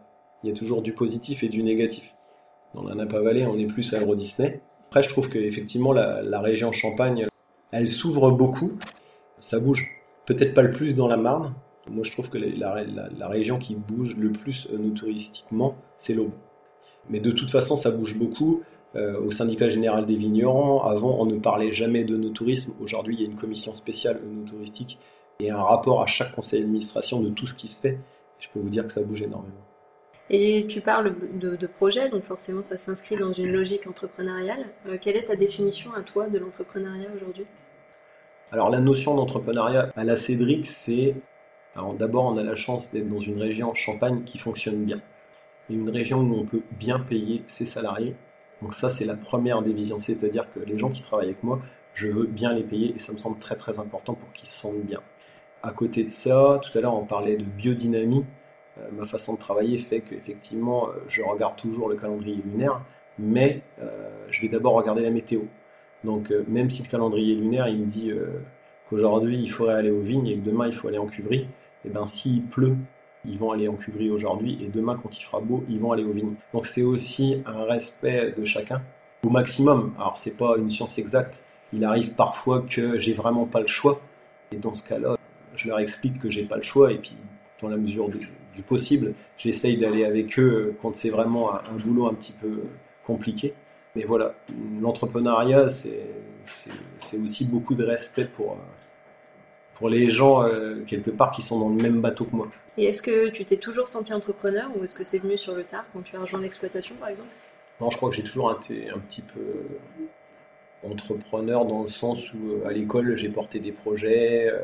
il 0.43 0.51
y 0.51 0.53
a 0.53 0.57
toujours 0.57 0.83
du 0.83 0.93
positif 0.93 1.43
et 1.43 1.49
du 1.49 1.63
négatif. 1.63 2.15
Dans 2.75 2.85
la 2.85 2.95
Napa 2.95 3.21
Valley, 3.21 3.47
on 3.47 3.59
est 3.59 3.67
plus 3.67 3.95
à 3.95 4.01
Euro 4.01 4.15
Disney. 4.15 4.61
Après, 4.89 5.03
je 5.03 5.09
trouve 5.09 5.31
qu'effectivement, 5.31 5.93
la, 5.93 6.23
la 6.23 6.41
région 6.41 6.71
Champagne, 6.71 7.27
elle 7.73 7.89
s'ouvre 7.89 8.31
beaucoup. 8.31 8.73
Ça 9.41 9.59
bouge 9.59 9.91
peut-être 10.27 10.55
pas 10.55 10.63
le 10.63 10.71
plus 10.71 10.95
dans 10.95 11.09
la 11.09 11.17
Marne. 11.17 11.55
Moi, 11.91 12.05
je 12.05 12.13
trouve 12.13 12.29
que 12.29 12.39
la, 12.39 13.29
région 13.29 13.59
qui 13.59 13.77
bouge 13.77 14.17
le 14.17 14.33
plus 14.33 14.69
euh, 14.73 14.91
touristiquement, 14.91 15.77
c'est 15.99 16.15
l'Aube. 16.15 16.33
Mais 17.11 17.21
de 17.21 17.31
toute 17.31 17.51
façon, 17.51 17.77
ça 17.77 17.91
bouge 17.91 18.17
beaucoup. 18.17 18.63
Euh, 18.97 19.21
au 19.21 19.31
syndicat 19.31 19.69
général 19.69 20.07
des 20.07 20.17
vignerons, 20.17 20.81
avant, 20.83 21.21
on 21.21 21.27
ne 21.27 21.39
parlait 21.39 21.75
jamais 21.75 22.05
de 22.05 22.17
nos 22.17 22.31
tourisme. 22.31 22.73
Aujourd'hui, 22.81 23.17
il 23.17 23.21
y 23.21 23.25
a 23.25 23.27
une 23.27 23.37
commission 23.37 23.75
spéciale 23.75 24.21
nos 24.25 24.49
touristique 24.49 24.99
et 25.41 25.51
un 25.51 25.63
rapport 25.63 26.01
à 26.01 26.07
chaque 26.07 26.33
conseil 26.33 26.61
d'administration 26.61 27.21
de 27.21 27.31
tout 27.31 27.47
ce 27.47 27.55
qui 27.55 27.69
se 27.69 27.81
fait. 27.81 27.99
Je 28.39 28.49
peux 28.53 28.61
vous 28.61 28.69
dire 28.69 28.87
que 28.87 28.93
ça 28.93 29.03
bouge 29.03 29.23
énormément. 29.23 29.55
Et 30.31 30.67
tu 30.69 30.81
parles 30.81 31.15
de, 31.39 31.57
de 31.57 31.67
projet, 31.67 32.09
donc 32.09 32.25
forcément 32.25 32.63
ça 32.63 32.79
s'inscrit 32.79 33.17
dans 33.17 33.33
une 33.33 33.53
logique 33.53 33.87
entrepreneuriale. 33.87 34.67
Euh, 34.89 34.97
quelle 35.01 35.17
est 35.17 35.25
ta 35.25 35.37
définition 35.37 35.93
à 35.93 36.03
toi 36.03 36.29
de 36.29 36.39
l'entrepreneuriat 36.39 37.09
aujourd'hui? 37.15 37.45
Alors 38.51 38.71
la 38.71 38.81
notion 38.81 39.15
d'entrepreneuriat 39.15 39.91
à 39.97 40.05
la 40.05 40.17
Cédric, 40.17 40.67
c'est... 40.67 41.17
Alors 41.77 41.95
d'abord, 41.95 42.27
on 42.27 42.37
a 42.39 42.43
la 42.43 42.57
chance 42.57 42.91
d'être 42.91 43.09
dans 43.09 43.21
une 43.21 43.41
région 43.41 43.75
Champagne 43.75 44.23
qui 44.25 44.39
fonctionne 44.39 44.85
bien. 44.85 45.01
Et 45.71 45.75
une 45.75 45.91
région 45.91 46.21
où 46.21 46.35
on 46.35 46.45
peut 46.45 46.63
bien 46.73 47.01
payer 47.01 47.43
ses 47.47 47.67
salariés. 47.67 48.15
Donc 48.63 48.75
ça, 48.75 48.91
c'est 48.91 49.05
la 49.05 49.15
première 49.15 49.63
des 49.63 49.73
visions. 49.73 49.99
C'est-à-dire 49.99 50.47
que 50.55 50.61
les 50.61 50.79
gens 50.79 50.91
qui 50.91 51.03
travaillent 51.03 51.29
avec 51.29 51.43
moi, 51.43 51.61
je 51.95 52.09
veux 52.09 52.27
bien 52.27 52.53
les 52.53 52.63
payer 52.63 52.95
et 52.95 52.99
ça 52.99 53.13
me 53.13 53.19
semble 53.19 53.39
très 53.39 53.57
très 53.57 53.79
important 53.79 54.15
pour 54.15 54.33
qu'ils 54.33 54.49
se 54.49 54.59
sentent 54.59 54.83
bien. 54.83 55.01
À 55.63 55.71
côté 55.71 56.05
de 56.05 56.09
ça, 56.09 56.61
tout 56.63 56.77
à 56.77 56.81
l'heure 56.81 56.95
on 56.95 57.07
parlait 57.07 57.37
de 57.37 57.45
biodynamie. 57.45 58.27
Euh, 58.79 58.89
ma 58.93 59.07
façon 59.07 59.35
de 59.35 59.39
travailler 59.39 59.79
fait 59.79 60.01
qu'effectivement, 60.01 60.89
euh, 60.89 60.93
je 61.09 61.23
regarde 61.23 61.57
toujours 61.57 61.89
le 61.89 61.97
calendrier 61.97 62.43
lunaire, 62.45 62.83
mais 63.19 63.63
euh, 63.81 64.09
je 64.31 64.43
vais 64.43 64.49
d'abord 64.49 64.75
regarder 64.75 65.03
la 65.03 65.11
météo. 65.11 65.43
Donc 66.03 66.31
même 66.49 66.69
si 66.69 66.83
le 66.83 66.89
calendrier 66.89 67.35
lunaire 67.35 67.67
il 67.67 67.79
me 67.79 67.87
dit 67.87 68.13
qu'aujourd'hui 68.91 69.41
il 69.41 69.49
faudrait 69.49 69.77
aller 69.77 69.91
aux 69.91 70.03
vignes 70.03 70.27
et 70.27 70.37
que 70.37 70.45
demain 70.45 70.67
il 70.67 70.75
faut 70.75 70.87
aller 70.89 70.99
en 70.99 71.07
cuverie, 71.07 71.49
et 71.85 71.89
eh 71.89 71.91
ben 71.91 72.07
s'il 72.07 72.43
pleut, 72.43 72.77
ils 73.27 73.39
vont 73.39 73.53
aller 73.53 73.69
en 73.69 73.75
cuverie 73.75 74.11
aujourd'hui 74.11 74.59
et 74.63 74.69
demain 74.69 74.99
quand 75.03 75.19
il 75.19 75.23
fera 75.23 75.41
beau, 75.41 75.65
ils 75.69 75.79
vont 75.79 75.93
aller 75.93 76.05
aux 76.05 76.13
vignes. 76.13 76.35
Donc 76.53 76.67
c'est 76.67 76.83
aussi 76.83 77.43
un 77.47 77.65
respect 77.65 78.35
de 78.37 78.45
chacun 78.45 78.83
au 79.25 79.31
maximum. 79.31 79.93
Alors 79.99 80.17
c'est 80.17 80.37
pas 80.37 80.57
une 80.57 80.71
science 80.71 80.99
exacte. 80.99 81.43
Il 81.73 81.85
arrive 81.85 82.13
parfois 82.13 82.65
que 82.69 82.99
j'ai 82.99 83.13
vraiment 83.13 83.47
pas 83.47 83.61
le 83.61 83.67
choix 83.67 84.01
et 84.53 84.57
dans 84.57 84.75
ce 84.75 84.89
cas-là, 84.89 85.17
je 85.55 85.69
leur 85.69 85.79
explique 85.79 86.19
que 86.21 86.31
j'ai 86.31 86.45
pas 86.45 86.57
le 86.57 86.63
choix 86.63 86.93
et 86.93 86.99
puis 86.99 87.17
dans 87.61 87.69
la 87.69 87.77
mesure 87.77 88.09
du, 88.09 88.29
possible, 88.67 89.15
j'essaye 89.37 89.77
d'aller 89.77 90.05
avec 90.05 90.39
eux 90.39 90.77
quand 90.81 90.95
c'est 90.95 91.11
vraiment 91.11 91.55
un 91.55 91.77
boulot 91.85 92.07
un 92.07 92.15
petit 92.15 92.33
peu 92.33 92.63
compliqué. 93.05 93.53
Mais 93.97 94.05
voilà, 94.05 94.35
l'entrepreneuriat, 94.81 95.69
c'est 95.69 97.19
aussi 97.19 97.45
beaucoup 97.45 97.75
de 97.75 97.85
respect 97.85 98.27
pour, 98.27 98.57
pour 99.75 99.89
les 99.89 100.11
gens, 100.11 100.43
euh, 100.43 100.83
quelque 100.87 101.11
part, 101.11 101.31
qui 101.31 101.43
sont 101.43 101.59
dans 101.59 101.69
le 101.69 101.83
même 101.83 102.01
bateau 102.01 102.25
que 102.25 102.37
moi. 102.37 102.49
Et 102.77 102.87
est-ce 102.87 103.03
que 103.03 103.29
tu 103.31 103.45
t'es 103.45 103.57
toujours 103.57 103.89
senti 103.89 104.13
entrepreneur 104.13 104.71
ou 104.77 104.85
est-ce 104.85 104.95
que 104.95 105.05
c'est 105.05 105.19
venu 105.19 105.37
sur 105.39 105.55
le 105.55 105.65
tard 105.65 105.85
quand 105.93 106.03
tu 106.03 106.17
as 106.17 106.21
rejoint 106.21 106.41
l'exploitation, 106.41 106.95
par 106.97 107.09
exemple? 107.09 107.29
Non, 107.81 107.91
je 107.91 107.97
crois 107.97 108.11
que 108.11 108.17
j'ai 108.17 108.23
toujours 108.23 108.53
été 108.53 108.89
un 108.91 108.99
petit 108.99 109.23
peu 109.23 109.41
entrepreneur 110.85 111.65
dans 111.65 111.83
le 111.83 111.89
sens 111.89 112.19
où 112.33 112.53
euh, 112.53 112.69
à 112.69 112.73
l'école, 112.73 113.17
j'ai 113.17 113.29
porté 113.29 113.59
des 113.59 113.73
projets. 113.73 114.49
Euh, 114.49 114.61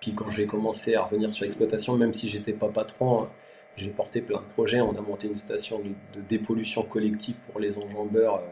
puis 0.00 0.14
quand 0.14 0.30
j'ai 0.30 0.46
commencé 0.46 0.94
à 0.94 1.02
revenir 1.02 1.32
sur 1.32 1.44
l'exploitation, 1.44 1.96
même 1.96 2.14
si 2.14 2.28
j'étais 2.28 2.52
pas 2.52 2.68
patron, 2.68 3.28
j'ai 3.76 3.90
porté 3.90 4.20
plein 4.20 4.38
de 4.38 4.52
projets. 4.54 4.80
On 4.80 4.96
a 4.96 5.00
monté 5.00 5.26
une 5.28 5.36
station 5.36 5.80
de, 5.80 6.20
dépollution 6.22 6.82
collective 6.82 7.36
pour 7.50 7.60
les 7.60 7.76
enjambeurs 7.78 8.42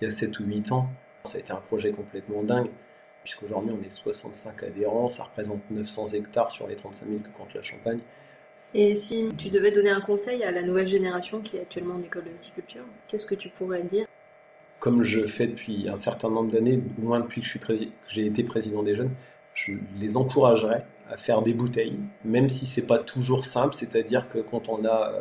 il 0.00 0.04
y 0.04 0.06
a 0.06 0.10
7 0.10 0.38
ou 0.40 0.44
8 0.44 0.72
ans. 0.72 0.88
Ça 1.24 1.38
a 1.38 1.40
été 1.40 1.52
un 1.52 1.56
projet 1.56 1.90
complètement 1.92 2.42
dingue, 2.42 2.68
puisqu'aujourd'hui 3.22 3.72
on 3.78 3.86
est 3.86 3.90
65 3.90 4.62
adhérents, 4.62 5.10
ça 5.10 5.24
représente 5.24 5.60
900 5.70 6.08
hectares 6.14 6.50
sur 6.50 6.66
les 6.66 6.76
35 6.76 7.06
000 7.06 7.18
que 7.20 7.28
compte 7.36 7.54
la 7.54 7.62
Champagne. 7.62 8.00
Et 8.72 8.94
si 8.94 9.28
tu 9.36 9.48
devais 9.48 9.72
donner 9.72 9.90
un 9.90 10.00
conseil 10.00 10.44
à 10.44 10.52
la 10.52 10.62
nouvelle 10.62 10.88
génération 10.88 11.40
qui 11.40 11.56
est 11.56 11.60
actuellement 11.60 11.96
en 11.96 12.02
école 12.02 12.24
de 12.24 12.30
viticulture, 12.30 12.84
qu'est-ce 13.08 13.26
que 13.26 13.34
tu 13.34 13.48
pourrais 13.48 13.82
dire? 13.82 14.06
Comme 14.78 15.02
je 15.02 15.26
fais 15.26 15.48
depuis 15.48 15.88
un 15.88 15.96
certain 15.96 16.30
nombre 16.30 16.52
d'années, 16.52 16.80
au 16.98 17.02
moins 17.02 17.20
depuis 17.20 17.40
que 17.40 17.74
j'ai 18.08 18.26
été 18.26 18.44
président 18.44 18.82
des 18.82 18.94
jeunes, 18.94 19.10
je 19.54 19.72
les 19.98 20.16
encouragerais 20.16 20.84
à 21.10 21.16
faire 21.16 21.42
des 21.42 21.52
bouteilles, 21.52 21.98
même 22.24 22.48
si 22.48 22.66
c'est 22.66 22.86
pas 22.86 22.98
toujours 22.98 23.44
simple, 23.44 23.74
c'est-à-dire 23.74 24.28
que 24.28 24.38
quand 24.38 24.68
on 24.68 24.84
a 24.86 25.12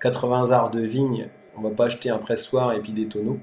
80 0.00 0.48
euh, 0.48 0.52
arts 0.52 0.70
de 0.70 0.80
vigne, 0.80 1.28
on 1.56 1.60
va 1.60 1.70
pas 1.70 1.86
acheter 1.86 2.10
un 2.10 2.18
pressoir 2.18 2.72
et 2.72 2.80
puis 2.80 2.92
des 2.92 3.06
tonneaux. 3.06 3.38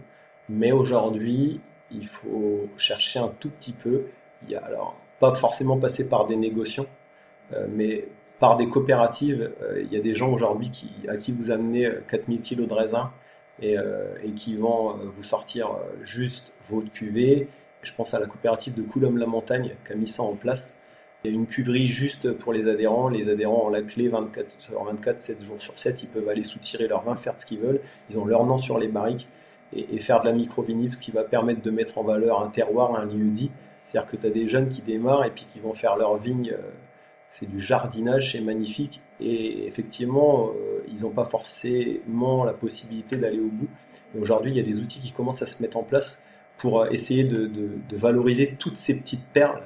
Mais 0.49 0.71
aujourd'hui, 0.71 1.61
il 1.91 2.07
faut 2.07 2.67
chercher 2.77 3.19
un 3.19 3.31
tout 3.39 3.49
petit 3.49 3.73
peu. 3.73 4.03
Il 4.43 4.51
y 4.51 4.55
a, 4.55 4.59
alors, 4.59 4.95
pas 5.19 5.35
forcément 5.35 5.77
passer 5.77 6.07
par 6.07 6.27
des 6.27 6.35
négociations, 6.35 6.87
euh, 7.53 7.67
mais 7.69 8.05
par 8.39 8.57
des 8.57 8.69
coopératives. 8.69 9.51
Euh, 9.61 9.81
il 9.81 9.91
y 9.91 9.97
a 9.97 10.01
des 10.01 10.15
gens 10.15 10.31
aujourd'hui 10.31 10.71
qui, 10.71 10.89
à 11.07 11.17
qui 11.17 11.31
vous 11.31 11.51
amenez 11.51 11.89
4000 12.09 12.41
kg 12.41 12.67
de 12.67 12.73
raisin 12.73 13.11
et, 13.61 13.77
euh, 13.77 14.13
et 14.23 14.31
qui 14.31 14.55
vont 14.55 14.95
vous 15.15 15.23
sortir 15.23 15.71
juste 16.03 16.53
votre 16.69 16.91
cuvée. 16.91 17.47
Je 17.81 17.93
pense 17.93 18.13
à 18.13 18.19
la 18.19 18.27
coopérative 18.27 18.75
de 18.75 18.81
Coulombe-la-Montagne 18.81 19.75
qui 19.85 19.93
a 19.93 19.95
mis 19.95 20.07
ça 20.07 20.23
en 20.23 20.35
place. 20.35 20.75
Il 21.23 21.31
y 21.31 21.33
a 21.33 21.35
une 21.35 21.47
cuverie 21.47 21.87
juste 21.87 22.31
pour 22.31 22.53
les 22.53 22.69
adhérents. 22.69 23.09
Les 23.09 23.29
adhérents 23.29 23.65
ont 23.65 23.69
la 23.69 23.81
clé 23.81 24.07
24 24.07 24.55
sur 24.59 24.81
24, 24.83 25.21
7 25.21 25.43
jours 25.43 25.61
sur 25.61 25.77
7. 25.77 26.03
Ils 26.03 26.07
peuvent 26.07 26.29
aller 26.29 26.43
soutirer 26.43 26.87
leur 26.87 27.03
vin, 27.03 27.17
faire 27.17 27.37
ce 27.37 27.45
qu'ils 27.45 27.59
veulent. 27.59 27.81
Ils 28.09 28.17
ont 28.17 28.23
leur 28.23 28.45
nom 28.45 28.57
sur 28.57 28.77
les 28.77 28.87
barriques 28.87 29.27
et, 29.73 29.99
faire 29.99 30.21
de 30.21 30.27
la 30.27 30.33
microvinif, 30.33 30.95
ce 30.95 31.01
qui 31.01 31.11
va 31.11 31.23
permettre 31.23 31.61
de 31.61 31.71
mettre 31.71 31.97
en 31.97 32.03
valeur 32.03 32.41
un 32.41 32.49
terroir, 32.49 32.95
un 32.95 33.05
lieu 33.05 33.29
dit. 33.29 33.51
C'est-à-dire 33.85 34.09
que 34.09 34.17
tu 34.17 34.27
as 34.27 34.29
des 34.29 34.47
jeunes 34.47 34.69
qui 34.69 34.81
démarrent 34.81 35.25
et 35.25 35.31
puis 35.31 35.45
qui 35.51 35.59
vont 35.59 35.73
faire 35.73 35.95
leur 35.95 36.17
vigne. 36.17 36.51
Euh, 36.51 36.69
c'est 37.31 37.49
du 37.49 37.59
jardinage, 37.59 38.31
c'est 38.31 38.41
magnifique. 38.41 39.01
Et 39.19 39.67
effectivement, 39.67 40.49
euh, 40.49 40.83
ils 40.87 41.01
n'ont 41.01 41.11
pas 41.11 41.25
forcément 41.25 42.43
la 42.43 42.53
possibilité 42.53 43.17
d'aller 43.17 43.39
au 43.39 43.49
bout. 43.49 43.69
Aujourd'hui, 44.19 44.51
il 44.51 44.57
y 44.57 44.59
a 44.59 44.63
des 44.63 44.79
outils 44.79 44.99
qui 44.99 45.11
commencent 45.11 45.41
à 45.41 45.47
se 45.47 45.61
mettre 45.61 45.77
en 45.77 45.83
place 45.83 46.23
pour 46.57 46.81
euh, 46.81 46.89
essayer 46.89 47.23
de, 47.23 47.51
valoriser 47.91 48.55
toutes 48.57 48.77
ces 48.77 48.97
petites 48.97 49.25
perles 49.27 49.63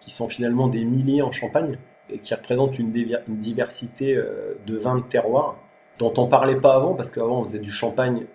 qui 0.00 0.10
sont 0.10 0.28
finalement 0.28 0.68
des 0.68 0.84
milliers 0.84 1.22
en 1.22 1.32
Champagne 1.32 1.78
et 2.10 2.18
qui 2.18 2.34
représentent 2.34 2.78
une, 2.78 2.94
une 2.94 3.38
diversité 3.38 4.14
de 4.14 4.76
vins 4.76 4.96
de 4.96 5.02
terroir 5.02 5.56
dont 5.98 6.12
on 6.18 6.28
parlait 6.28 6.60
pas 6.60 6.74
avant 6.74 6.94
parce 6.94 7.10
qu'avant 7.10 7.40
on 7.40 7.44
faisait 7.44 7.58
du 7.58 7.70
champagne 7.70 8.26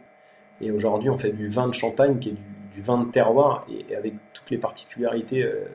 et 0.61 0.71
aujourd'hui, 0.71 1.09
on 1.09 1.17
fait 1.17 1.31
du 1.31 1.49
vin 1.49 1.67
de 1.67 1.73
champagne 1.73 2.19
qui 2.19 2.29
est 2.29 2.35
du, 2.75 2.81
vin 2.81 3.03
de 3.03 3.11
terroir 3.11 3.65
et, 3.69 3.95
avec 3.95 4.13
toutes 4.33 4.49
les 4.49 4.57
particularités 4.57 5.43
euh, 5.43 5.65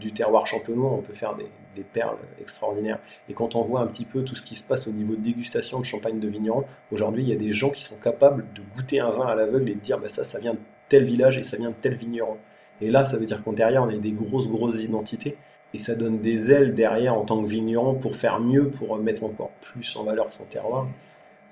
du 0.00 0.12
terroir 0.12 0.46
champenois, 0.46 0.90
on 0.92 1.02
peut 1.02 1.14
faire 1.14 1.36
des, 1.36 1.46
perles 1.92 2.18
extraordinaires. 2.40 2.98
Et 3.28 3.32
quand 3.32 3.56
on 3.56 3.62
voit 3.62 3.80
un 3.80 3.86
petit 3.86 4.04
peu 4.04 4.22
tout 4.22 4.34
ce 4.34 4.42
qui 4.42 4.56
se 4.56 4.62
passe 4.62 4.86
au 4.86 4.92
niveau 4.92 5.14
de 5.16 5.22
dégustation 5.22 5.80
de 5.80 5.84
champagne 5.84 6.20
de 6.20 6.28
vigneron, 6.28 6.64
aujourd'hui, 6.92 7.22
il 7.22 7.28
y 7.30 7.32
a 7.32 7.36
des 7.36 7.52
gens 7.52 7.70
qui 7.70 7.82
sont 7.82 7.96
capables 7.96 8.44
de 8.54 8.60
goûter 8.76 9.00
un 9.00 9.10
vin 9.10 9.26
à 9.26 9.34
l'aveugle 9.34 9.70
et 9.70 9.74
de 9.74 9.80
dire 9.80 9.98
bah, 9.98 10.08
ça, 10.08 10.22
ça 10.22 10.38
vient 10.38 10.52
de 10.52 10.58
tel 10.90 11.04
village 11.04 11.38
et 11.38 11.42
ça 11.42 11.56
vient 11.56 11.70
de 11.70 11.74
tel 11.80 11.94
vigneron. 11.94 12.36
Et 12.82 12.90
là, 12.90 13.06
ça 13.06 13.16
veut 13.16 13.24
dire 13.24 13.42
qu'en 13.42 13.52
derrière, 13.52 13.82
on 13.82 13.88
a 13.88 13.94
des 13.94 14.12
grosses, 14.12 14.48
grosses 14.48 14.80
identités. 14.82 15.36
Et 15.74 15.78
ça 15.78 15.94
donne 15.94 16.18
des 16.18 16.50
ailes 16.50 16.74
derrière 16.74 17.14
en 17.14 17.24
tant 17.24 17.42
que 17.42 17.48
vigneron 17.48 17.94
pour 17.94 18.16
faire 18.16 18.38
mieux, 18.38 18.68
pour 18.68 18.98
mettre 18.98 19.24
encore 19.24 19.50
plus 19.62 19.96
en 19.96 20.04
valeur 20.04 20.30
son 20.32 20.44
terroir. 20.44 20.86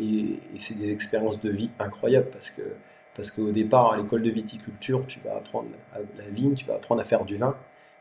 Et, 0.01 0.39
c'est 0.59 0.79
des 0.79 0.93
expériences 0.93 1.41
de 1.41 1.51
vie 1.51 1.71
incroyables 1.79 2.31
parce 2.33 2.51
que 2.51 2.63
parce 3.17 3.31
qu'au 3.31 3.51
départ, 3.51 3.93
à 3.93 3.97
l'école 3.99 4.23
de 4.23 4.31
viticulture, 4.31 5.05
tu 5.07 5.21
vas 5.21 5.37
apprendre 5.37 5.69
la 6.17 6.25
vigne, 6.31 6.55
tu 6.55 6.65
vas 6.65 6.75
apprendre 6.75 7.03
à 7.03 7.05
faire 7.05 7.25
du 7.25 7.37
vin. 7.37 7.55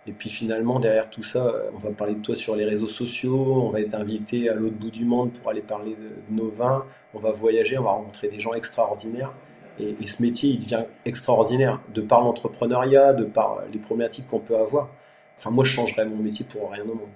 Et 0.08 0.12
puis 0.12 0.30
finalement, 0.30 0.80
derrière 0.80 1.10
tout 1.10 1.24
ça, 1.24 1.54
on 1.74 1.78
va 1.80 1.90
parler 1.90 2.16
de 2.16 2.22
toi 2.22 2.36
sur 2.36 2.56
les 2.56 2.64
réseaux 2.64 2.88
sociaux, 2.88 3.64
on 3.66 3.70
va 3.70 3.82
être 3.82 3.96
invité 3.96 4.50
à 4.50 4.54
l'autre 4.54 4.76
bout 4.76 4.92
du 4.92 5.04
monde 5.04 5.34
pour 5.34 5.50
aller 5.50 5.62
parler 5.62 5.92
de, 5.92 6.34
nos 6.34 6.50
vins, 6.50 6.86
on 7.14 7.20
va 7.20 7.32
voyager, 7.32 7.78
on 7.78 7.84
va 7.84 7.92
rencontrer 7.92 8.30
des 8.30 8.40
gens 8.40 8.54
extraordinaires. 8.54 9.34
Et, 9.80 9.96
et 10.00 10.08
ce 10.08 10.22
métier, 10.22 10.52
il 10.52 10.60
devient 10.60 10.86
extraordinaire 11.06 11.82
de 11.94 12.02
par 12.02 12.22
l'entrepreneuriat, 12.22 13.14
de 13.14 13.26
par 13.26 13.64
les 13.74 13.80
problématiques 13.80 14.28
qu'on 14.30 14.40
peut 14.40 14.58
avoir. 14.58 14.90
Enfin, 15.38 15.50
moi, 15.50 15.66
je 15.66 15.72
changerais 15.72 16.06
mon 16.06 16.18
métier 16.18 16.46
pour 16.46 16.72
rien 16.72 16.84
au 16.84 16.96
monde. 16.96 17.10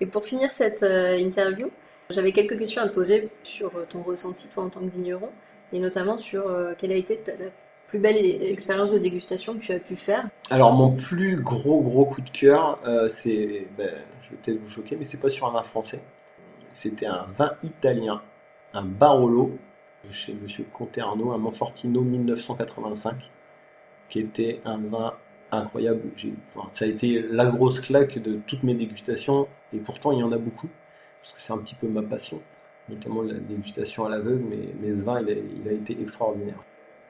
Et 0.00 0.06
pour 0.06 0.24
finir 0.24 0.52
cette 0.52 0.82
euh, 0.82 1.16
interview, 1.16 1.70
j'avais 2.10 2.32
quelques 2.32 2.58
questions 2.58 2.82
à 2.82 2.88
te 2.88 2.94
poser 2.94 3.30
sur 3.42 3.76
euh, 3.76 3.84
ton 3.88 4.02
ressenti 4.02 4.48
toi 4.48 4.64
en 4.64 4.68
tant 4.68 4.80
que 4.80 4.90
vigneron 4.90 5.30
et 5.72 5.80
notamment 5.80 6.16
sur 6.16 6.46
euh, 6.46 6.74
quelle 6.78 6.92
a 6.92 6.96
été 6.96 7.20
plus 7.88 7.98
belle 7.98 8.16
expérience 8.16 8.92
de 8.92 8.98
dégustation 8.98 9.54
que 9.54 9.60
tu 9.60 9.72
as 9.72 9.78
pu 9.78 9.96
faire 9.96 10.28
Alors 10.50 10.72
mon 10.72 10.94
plus 10.94 11.36
gros 11.36 11.80
gros 11.80 12.04
coup 12.04 12.20
de 12.20 12.30
cœur, 12.30 12.78
euh, 12.86 13.08
c'est, 13.08 13.66
ben, 13.76 13.90
je 14.22 14.30
vais 14.30 14.36
peut-être 14.42 14.60
vous 14.60 14.68
choquer, 14.68 14.96
mais 14.96 15.04
c'est 15.04 15.20
pas 15.20 15.28
sur 15.28 15.46
un 15.46 15.50
vin 15.50 15.62
français. 15.62 16.00
C'était 16.72 17.06
un 17.06 17.26
vin 17.36 17.52
italien, 17.62 18.22
un 18.74 18.82
Barolo 18.82 19.56
chez 20.10 20.34
Monsieur 20.34 20.64
Conterno, 20.72 21.32
un 21.32 21.38
Monfortino 21.38 22.00
1985, 22.00 23.16
qui 24.08 24.20
était 24.20 24.60
un 24.64 24.78
vin 24.78 25.14
incroyable. 25.50 26.02
ça 26.70 26.84
a 26.84 26.88
été 26.88 27.22
la 27.30 27.46
grosse 27.46 27.80
claque 27.80 28.18
de 28.20 28.38
toutes 28.46 28.62
mes 28.62 28.74
dégustations, 28.74 29.48
et 29.72 29.78
pourtant 29.78 30.12
il 30.12 30.18
y 30.18 30.22
en 30.22 30.32
a 30.32 30.38
beaucoup, 30.38 30.68
parce 31.26 31.34
que 31.34 31.42
c'est 31.42 31.52
un 31.52 31.58
petit 31.58 31.74
peu 31.74 31.88
ma 31.88 32.02
passion, 32.02 32.40
notamment 32.88 33.20
la 33.22 33.34
dégustation 33.34 34.06
à 34.06 34.08
l'aveugle, 34.08 34.44
mais, 34.48 34.68
mais 34.80 34.94
ce 34.96 35.02
vin 35.02 35.20
il 35.20 35.68
a 35.68 35.72
été 35.72 36.00
extraordinaire. 36.00 36.60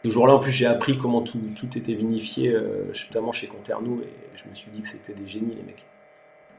Ce 0.06 0.10
jour-là, 0.10 0.36
en 0.36 0.38
plus, 0.38 0.52
j'ai 0.52 0.64
appris 0.64 0.96
comment 0.96 1.20
tout, 1.20 1.38
était 1.76 1.92
vinifié, 1.92 2.50
euh, 2.50 2.84
notamment 3.08 3.32
chez 3.32 3.46
Conternou, 3.46 4.00
et 4.00 4.08
je 4.36 4.48
me 4.48 4.54
suis 4.54 4.70
dit 4.70 4.80
que 4.80 4.88
c'était 4.88 5.12
des 5.12 5.26
génies, 5.28 5.54
les 5.54 5.62
mecs. 5.62 5.84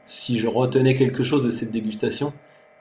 Si 0.04 0.38
je 0.38 0.46
retenais 0.46 0.96
quelque 0.96 1.24
chose 1.24 1.42
de 1.42 1.50
cette 1.50 1.72
dégustation, 1.72 2.32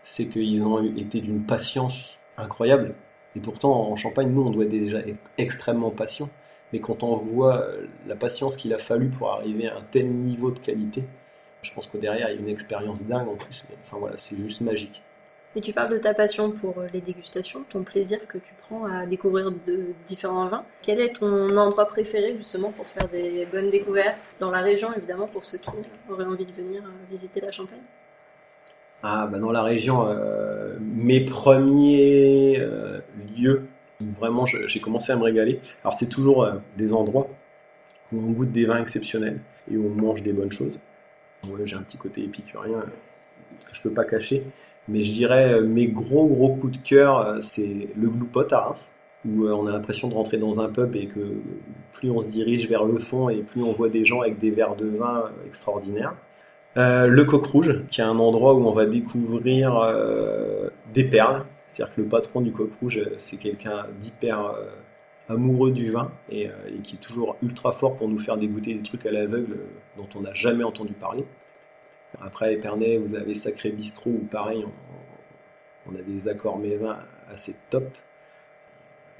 c'est 0.03 0.27
qu'ils 0.27 0.61
ont 0.61 0.83
été 0.95 1.21
d'une 1.21 1.43
patience 1.43 2.19
incroyable. 2.37 2.93
Et 3.35 3.39
pourtant, 3.39 3.89
en 3.91 3.95
Champagne, 3.95 4.29
nous, 4.29 4.43
on 4.43 4.51
doit 4.51 4.65
déjà 4.65 4.99
être 4.99 5.31
extrêmement 5.39 5.89
patient. 5.89 6.29
Mais 6.71 6.79
quand 6.79 7.01
on 7.01 7.15
voit 7.15 7.65
la 8.05 8.15
patience 8.15 8.57
qu'il 8.57 8.73
a 8.75 8.77
fallu 8.77 9.09
pour 9.09 9.31
arriver 9.31 9.69
à 9.69 9.77
un 9.77 9.83
tel 9.91 10.07
niveau 10.07 10.51
de 10.51 10.59
qualité, 10.59 11.03
je 11.67 11.73
pense 11.73 11.87
que 11.87 11.97
derrière, 11.97 12.29
il 12.29 12.35
y 12.35 12.37
a 12.37 12.41
une 12.41 12.49
expérience 12.49 13.03
dingue 13.03 13.27
en 13.27 13.35
plus. 13.35 13.65
Mais, 13.69 13.75
enfin 13.85 13.97
voilà, 13.97 14.15
c'est 14.23 14.37
juste 14.37 14.61
magique. 14.61 15.01
Et 15.55 15.61
tu 15.61 15.73
parles 15.73 15.91
de 15.91 15.97
ta 15.97 16.13
passion 16.13 16.51
pour 16.51 16.77
euh, 16.79 16.87
les 16.93 17.01
dégustations, 17.01 17.63
ton 17.69 17.83
plaisir 17.83 18.19
que 18.27 18.37
tu 18.37 18.53
prends 18.61 18.85
à 18.85 19.05
découvrir 19.05 19.51
de 19.51 19.93
différents 20.07 20.47
vins. 20.47 20.63
Quel 20.81 20.99
est 20.99 21.13
ton 21.13 21.57
endroit 21.57 21.87
préféré 21.87 22.35
justement 22.37 22.71
pour 22.71 22.85
faire 22.87 23.07
des 23.09 23.45
bonnes 23.51 23.71
découvertes 23.71 24.35
dans 24.39 24.51
la 24.51 24.61
région, 24.61 24.89
évidemment, 24.95 25.27
pour 25.27 25.43
ceux 25.45 25.57
qui 25.57 25.71
auraient 26.09 26.25
envie 26.25 26.45
de 26.45 26.51
venir 26.51 26.83
euh, 26.83 26.89
visiter 27.09 27.41
la 27.41 27.51
Champagne? 27.51 27.79
Ah, 29.03 29.27
bah 29.27 29.37
dans 29.39 29.51
la 29.51 29.61
région, 29.61 30.07
euh, 30.07 30.75
mes 30.79 31.21
premiers 31.21 32.59
lieux 33.37 33.67
où 34.01 34.05
vraiment 34.19 34.45
j'ai 34.45 34.79
commencé 34.79 35.11
à 35.11 35.15
me 35.15 35.23
régaler. 35.23 35.59
Alors 35.83 35.93
c'est 35.93 36.09
toujours 36.09 36.47
des 36.77 36.93
endroits 36.93 37.27
où 38.11 38.17
on 38.17 38.31
goûte 38.31 38.51
des 38.51 38.65
vins 38.65 38.81
exceptionnels 38.81 39.39
et 39.71 39.77
où 39.77 39.85
on 39.85 40.01
mange 40.01 40.23
des 40.23 40.33
bonnes 40.33 40.51
choses. 40.51 40.79
J'ai 41.63 41.75
un 41.75 41.81
petit 41.81 41.97
côté 41.97 42.23
épicurien 42.23 42.83
que 43.65 43.75
je 43.75 43.81
peux 43.81 43.91
pas 43.91 44.05
cacher. 44.05 44.43
Mais 44.87 45.03
je 45.03 45.11
dirais 45.11 45.53
euh, 45.53 45.67
mes 45.67 45.87
gros 45.87 46.27
gros 46.27 46.55
coups 46.55 46.77
de 46.77 46.83
cœur, 46.83 47.19
euh, 47.19 47.41
c'est 47.41 47.89
le 47.95 48.09
Gloupot 48.09 48.53
à 48.53 48.59
Reims, 48.59 48.93
où 49.25 49.45
euh, 49.45 49.51
on 49.51 49.67
a 49.67 49.71
l'impression 49.71 50.07
de 50.07 50.13
rentrer 50.13 50.37
dans 50.37 50.61
un 50.61 50.69
pub 50.69 50.95
et 50.95 51.07
que 51.07 51.19
plus 51.93 52.09
on 52.09 52.21
se 52.21 52.27
dirige 52.27 52.67
vers 52.69 52.85
le 52.85 52.99
fond 52.99 53.29
et 53.29 53.37
plus 53.37 53.63
on 53.63 53.73
voit 53.73 53.89
des 53.89 54.05
gens 54.05 54.21
avec 54.21 54.39
des 54.39 54.51
verres 54.51 54.75
de 54.75 54.87
vin 54.87 55.25
extraordinaires. 55.45 56.13
le 56.75 57.23
Coq 57.23 57.45
Rouge, 57.47 57.81
qui 57.89 58.01
est 58.01 58.05
un 58.05 58.19
endroit 58.19 58.53
où 58.53 58.65
on 58.67 58.71
va 58.71 58.85
découvrir 58.85 59.81
des 60.93 61.03
perles. 61.03 61.43
C'est-à-dire 61.67 61.95
que 61.95 62.01
le 62.01 62.07
patron 62.07 62.41
du 62.41 62.51
Coq 62.51 62.69
Rouge, 62.79 63.01
c'est 63.17 63.37
quelqu'un 63.37 63.87
d'hyper 63.99 64.53
amoureux 65.29 65.71
du 65.71 65.91
vin 65.91 66.11
et, 66.29 66.43
et, 66.43 66.79
qui 66.83 66.95
est 66.95 66.99
toujours 66.99 67.35
ultra 67.41 67.73
fort 67.73 67.95
pour 67.95 68.07
nous 68.07 68.19
faire 68.19 68.37
dégoûter 68.37 68.73
des 68.73 68.83
trucs 68.83 69.05
à 69.05 69.11
l'aveugle 69.11 69.57
dont 69.97 70.07
on 70.15 70.21
n'a 70.21 70.33
jamais 70.33 70.63
entendu 70.63 70.93
parler. 70.93 71.25
Après, 72.21 72.53
Épernay, 72.53 72.97
vous 72.97 73.15
avez 73.15 73.33
Sacré 73.33 73.69
Bistrot, 73.71 74.09
où 74.09 74.25
pareil, 74.31 74.65
on, 75.87 75.95
a 75.95 76.01
des 76.01 76.27
accords 76.27 76.57
mévins 76.57 76.99
assez 77.31 77.55
top. 77.69 77.89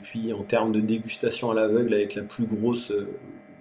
Puis 0.04 0.34
en 0.34 0.44
termes 0.44 0.72
de 0.72 0.80
dégustation 0.80 1.52
à 1.52 1.56
l'aveugle, 1.56 1.94
avec 1.94 2.16
la 2.16 2.24
plus 2.24 2.46
grosse 2.46 2.92
euh, 2.92 3.08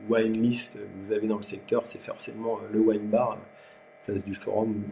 wine 0.09 0.40
list 0.40 0.74
que 0.74 0.78
vous 1.02 1.12
avez 1.12 1.26
dans 1.26 1.38
le 1.38 1.42
secteur, 1.42 1.87
c'est 1.87 2.00
forcément 2.00 2.59
euh, 2.59 2.72
le 2.72 2.80
wine 2.80 3.09
bar, 3.09 3.38
place 4.04 4.24
du 4.24 4.35
forum, 4.35 4.82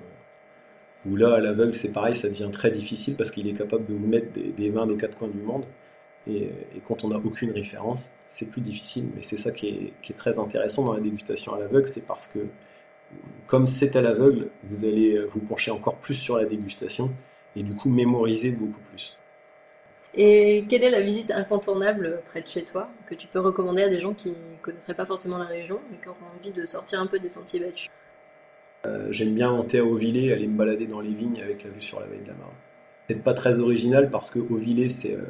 où, 1.06 1.16
là, 1.16 1.34
à 1.34 1.40
l'aveugle, 1.40 1.74
c'est 1.74 1.92
pareil, 1.92 2.16
ça 2.16 2.28
devient 2.28 2.50
très 2.52 2.70
difficile 2.70 3.14
parce 3.14 3.30
qu'il 3.30 3.46
est 3.46 3.52
capable 3.52 3.86
de 3.86 3.92
vous 3.92 4.06
mettre 4.06 4.32
des, 4.32 4.70
vins 4.70 4.86
des 4.86 4.96
quatre 4.96 5.18
coins 5.18 5.28
du 5.28 5.40
monde. 5.40 5.66
Et, 6.26 6.50
quand 6.86 7.04
on 7.04 7.08
n'a 7.08 7.16
aucune 7.16 7.50
référence, 7.50 8.10
c'est 8.28 8.46
plus 8.46 8.60
difficile. 8.60 9.08
Mais 9.14 9.22
c'est 9.22 9.36
ça 9.36 9.50
qui 9.50 9.68
est, 9.68 9.92
qui 10.02 10.12
est, 10.12 10.16
très 10.16 10.38
intéressant 10.38 10.84
dans 10.84 10.94
la 10.94 11.00
dégustation 11.00 11.54
à 11.54 11.58
l'aveugle, 11.58 11.88
c'est 11.88 12.06
parce 12.06 12.28
que 12.28 12.40
comme 13.46 13.66
c'est 13.66 13.94
à 13.96 14.02
l'aveugle, 14.02 14.48
vous 14.64 14.84
allez 14.84 15.22
vous 15.26 15.40
pencher 15.40 15.70
encore 15.70 15.96
plus 15.96 16.14
sur 16.14 16.36
la 16.36 16.46
dégustation 16.46 17.10
et 17.54 17.62
du 17.62 17.74
coup 17.74 17.88
mémoriser 17.88 18.50
beaucoup 18.50 18.80
plus. 18.90 19.16
Et 20.16 20.64
quelle 20.68 20.84
est 20.84 20.90
la 20.90 21.00
visite 21.00 21.32
incontournable 21.32 22.22
près 22.30 22.40
de 22.40 22.46
chez 22.46 22.64
toi 22.64 22.88
que 23.06 23.14
tu 23.14 23.26
peux 23.26 23.40
recommander 23.40 23.82
à 23.82 23.88
des 23.88 24.00
gens 24.00 24.14
qui 24.14 24.30
ne 24.30 24.62
connaîtraient 24.62 24.94
pas 24.94 25.06
forcément 25.06 25.38
la 25.38 25.44
région 25.44 25.80
et 25.92 26.00
qui 26.00 26.08
auront 26.08 26.26
envie 26.38 26.52
de 26.52 26.64
sortir 26.64 27.00
un 27.00 27.06
peu 27.06 27.18
des 27.18 27.28
sentiers 27.28 27.60
battus? 27.60 27.90
Euh, 28.86 29.08
J'aime 29.10 29.34
bien 29.34 29.50
monter 29.50 29.78
à 29.78 29.84
Auvillé, 29.84 30.32
aller 30.32 30.46
me 30.46 30.56
balader 30.56 30.86
dans 30.86 31.00
les 31.00 31.12
vignes 31.12 31.40
avec 31.42 31.64
la 31.64 31.70
vue 31.70 31.82
sur 31.82 31.98
la 31.98 32.06
vallée 32.06 32.20
de 32.20 32.28
la 32.28 32.34
Marne. 32.34 32.52
Peut-être 33.08 33.24
pas 33.24 33.34
très 33.34 33.58
original 33.58 34.08
parce 34.10 34.30
que 34.30 34.38
Auvillé 34.38 34.88
c'est 34.88 35.14
euh, 35.14 35.24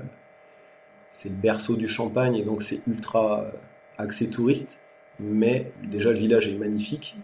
c'est 1.15 1.31
le 1.31 1.35
berceau 1.35 1.77
du 1.77 1.89
Champagne 1.89 2.37
et 2.37 2.43
donc 2.43 2.63
c'est 2.63 2.81
ultra 2.87 3.45
euh, 3.45 3.51
axé 3.97 4.29
touriste. 4.29 4.79
Mais 5.19 5.73
déjà 5.83 6.11
le 6.11 6.19
village 6.19 6.49
est 6.49 6.59
magnifique 6.59 7.17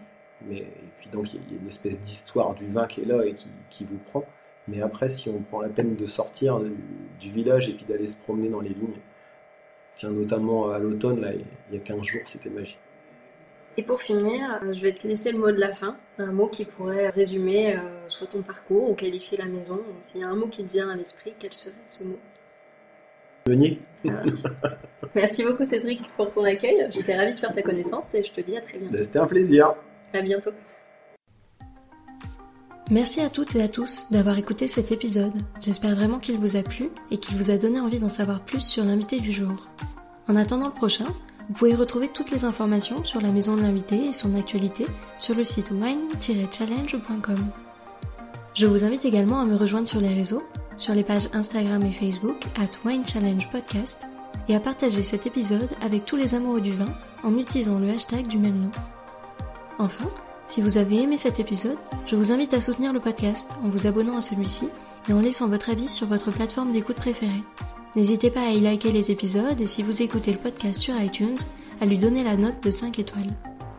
mais, 0.47 0.57
et 0.57 0.89
puis 0.99 1.09
donc 1.09 1.33
il 1.33 1.39
y, 1.51 1.55
a 1.55 1.61
une 1.61 1.67
espèce 1.67 1.99
d'histoire 1.99 2.53
du 2.55 2.67
vin 2.67 2.87
qui 2.87 3.01
est 3.01 3.05
là 3.05 3.25
et 3.25 3.35
qui, 3.69 3.85
vous 3.85 3.97
prend. 3.97 4.25
Mais 4.67 4.81
après, 4.81 5.09
si 5.09 5.29
on 5.29 5.39
prend 5.41 5.61
la 5.61 5.69
peine 5.69 5.95
de 5.95 6.05
sortir 6.05 6.59
du, 7.19 7.31
village 7.31 7.67
et 7.69 7.73
puis 7.73 7.85
d'aller 7.85 8.07
se 8.07 8.17
promener 8.17 8.49
dans 8.49 8.61
les 8.61 8.73
vignes, 8.73 8.99
tiens, 9.95 10.11
notamment 10.11 10.69
à 10.69 10.79
l'automne, 10.79 11.21
là, 11.21 11.31
il 11.33 11.75
y 11.75 11.77
a 11.77 11.79
15 11.79 12.01
jours, 12.03 12.21
c'était 12.25 12.49
magique. 12.49 12.79
Et 13.77 13.83
pour 13.83 14.01
finir, 14.01 14.59
euh, 14.63 14.73
je 14.73 14.81
vais 14.81 14.91
te 14.91 15.07
laisser 15.07 15.31
le 15.31 15.39
mot 15.39 15.51
de 15.51 15.59
la 15.59 15.73
fin, 15.73 15.97
un 16.17 16.31
mot 16.31 16.47
qui 16.47 16.65
pourrait 16.65 17.09
résumer 17.09 17.75
euh, 17.75 18.09
soit 18.09 18.27
ton 18.27 18.41
parcours 18.41 18.91
ou 18.91 18.95
qualifier 18.95 19.37
la 19.37 19.45
maison. 19.45 19.79
S'il 20.01 20.21
y 20.21 20.23
a 20.23 20.27
un 20.27 20.35
mot 20.35 20.47
qui 20.47 20.63
te 20.65 20.73
vient 20.73 20.89
à 20.89 20.95
l'esprit, 20.95 21.33
quel 21.39 21.53
serait 21.53 21.75
ce 21.85 22.03
mot? 22.03 22.19
Meunier. 23.47 23.79
Merci 25.15 25.43
beaucoup 25.43 25.65
Cédric 25.65 26.01
pour 26.15 26.31
ton 26.31 26.43
accueil. 26.43 26.87
J'étais 26.91 27.15
ravie 27.15 27.33
de 27.33 27.39
faire 27.39 27.53
ta 27.53 27.61
connaissance 27.61 28.13
et 28.13 28.23
je 28.23 28.31
te 28.31 28.41
dis 28.41 28.57
à 28.57 28.61
très 28.61 28.77
bientôt. 28.77 28.97
C'était 29.03 29.19
un 29.19 29.27
plaisir. 29.27 29.73
À 30.13 30.21
bientôt. 30.21 30.51
Merci 32.91 33.21
à 33.21 33.29
toutes 33.29 33.55
et 33.55 33.61
à 33.61 33.69
tous 33.69 34.11
d'avoir 34.11 34.37
écouté 34.37 34.67
cet 34.67 34.91
épisode. 34.91 35.33
J'espère 35.61 35.95
vraiment 35.95 36.19
qu'il 36.19 36.35
vous 36.35 36.57
a 36.57 36.61
plu 36.61 36.89
et 37.09 37.17
qu'il 37.17 37.37
vous 37.37 37.49
a 37.49 37.57
donné 37.57 37.79
envie 37.79 37.99
d'en 37.99 38.09
savoir 38.09 38.41
plus 38.41 38.59
sur 38.59 38.83
l'invité 38.83 39.19
du 39.19 39.31
jour. 39.31 39.69
En 40.27 40.35
attendant 40.35 40.67
le 40.67 40.73
prochain, 40.73 41.05
vous 41.47 41.53
pouvez 41.53 41.73
retrouver 41.73 42.09
toutes 42.09 42.31
les 42.31 42.43
informations 42.43 43.03
sur 43.05 43.21
la 43.21 43.29
maison 43.29 43.55
de 43.55 43.61
l'invité 43.61 44.05
et 44.05 44.13
son 44.13 44.35
actualité 44.35 44.85
sur 45.19 45.35
le 45.35 45.43
site 45.43 45.71
wine-challenge.com. 45.71 47.37
Je 48.53 48.65
vous 48.65 48.83
invite 48.83 49.05
également 49.05 49.39
à 49.39 49.45
me 49.45 49.55
rejoindre 49.55 49.87
sur 49.87 50.01
les 50.01 50.13
réseaux, 50.13 50.43
sur 50.77 50.93
les 50.93 51.03
pages 51.03 51.29
Instagram 51.33 51.83
et 51.85 51.91
Facebook 51.91 52.45
at 52.57 52.69
Wine 52.85 53.05
Challenge 53.05 53.49
Podcast 53.49 54.03
et 54.47 54.55
à 54.55 54.59
partager 54.59 55.03
cet 55.03 55.27
épisode 55.27 55.69
avec 55.81 56.05
tous 56.05 56.15
les 56.15 56.35
amoureux 56.35 56.61
du 56.61 56.71
vin 56.71 56.93
en 57.23 57.37
utilisant 57.37 57.79
le 57.79 57.89
hashtag 57.89 58.27
du 58.27 58.37
même 58.37 58.59
nom. 58.59 58.71
Enfin, 59.79 60.09
si 60.47 60.61
vous 60.61 60.77
avez 60.77 61.03
aimé 61.03 61.17
cet 61.17 61.39
épisode, 61.39 61.77
je 62.05 62.15
vous 62.15 62.31
invite 62.31 62.53
à 62.53 62.61
soutenir 62.61 62.93
le 62.93 62.99
podcast 62.99 63.51
en 63.63 63.69
vous 63.69 63.87
abonnant 63.87 64.17
à 64.17 64.21
celui-ci 64.21 64.67
et 65.09 65.13
en 65.13 65.21
laissant 65.21 65.47
votre 65.47 65.69
avis 65.69 65.87
sur 65.87 66.07
votre 66.07 66.31
plateforme 66.31 66.71
d'écoute 66.71 66.97
préférée. 66.97 67.43
N'hésitez 67.95 68.31
pas 68.31 68.41
à 68.41 68.51
y 68.51 68.59
liker 68.59 68.91
les 68.91 69.11
épisodes 69.11 69.59
et 69.59 69.67
si 69.67 69.83
vous 69.83 70.01
écoutez 70.01 70.31
le 70.31 70.37
podcast 70.37 70.79
sur 70.79 70.99
iTunes, 70.99 71.37
à 71.81 71.85
lui 71.85 71.97
donner 71.97 72.23
la 72.23 72.37
note 72.37 72.63
de 72.63 72.71
5 72.71 72.99
étoiles. 72.99 73.31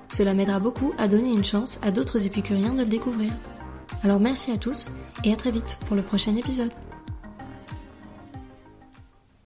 Cela 0.09 0.35
m'aidera 0.35 0.61
beaucoup 0.61 0.93
à 0.99 1.09
donner 1.09 1.31
une 1.31 1.45
chance 1.45 1.79
à 1.83 1.91
d'autres 1.91 2.27
épicuriens 2.27 2.75
de 2.75 2.83
le 2.83 2.89
découvrir. 2.89 3.33
Alors 4.05 4.21
merci 4.21 4.51
à 4.51 4.57
tous 4.57 4.89
et 5.25 5.33
à 5.33 5.37
très 5.37 5.51
vite 5.51 5.79
pour 5.87 5.97
le 5.97 6.03
prochain 6.03 6.35
épisode. 6.37 6.73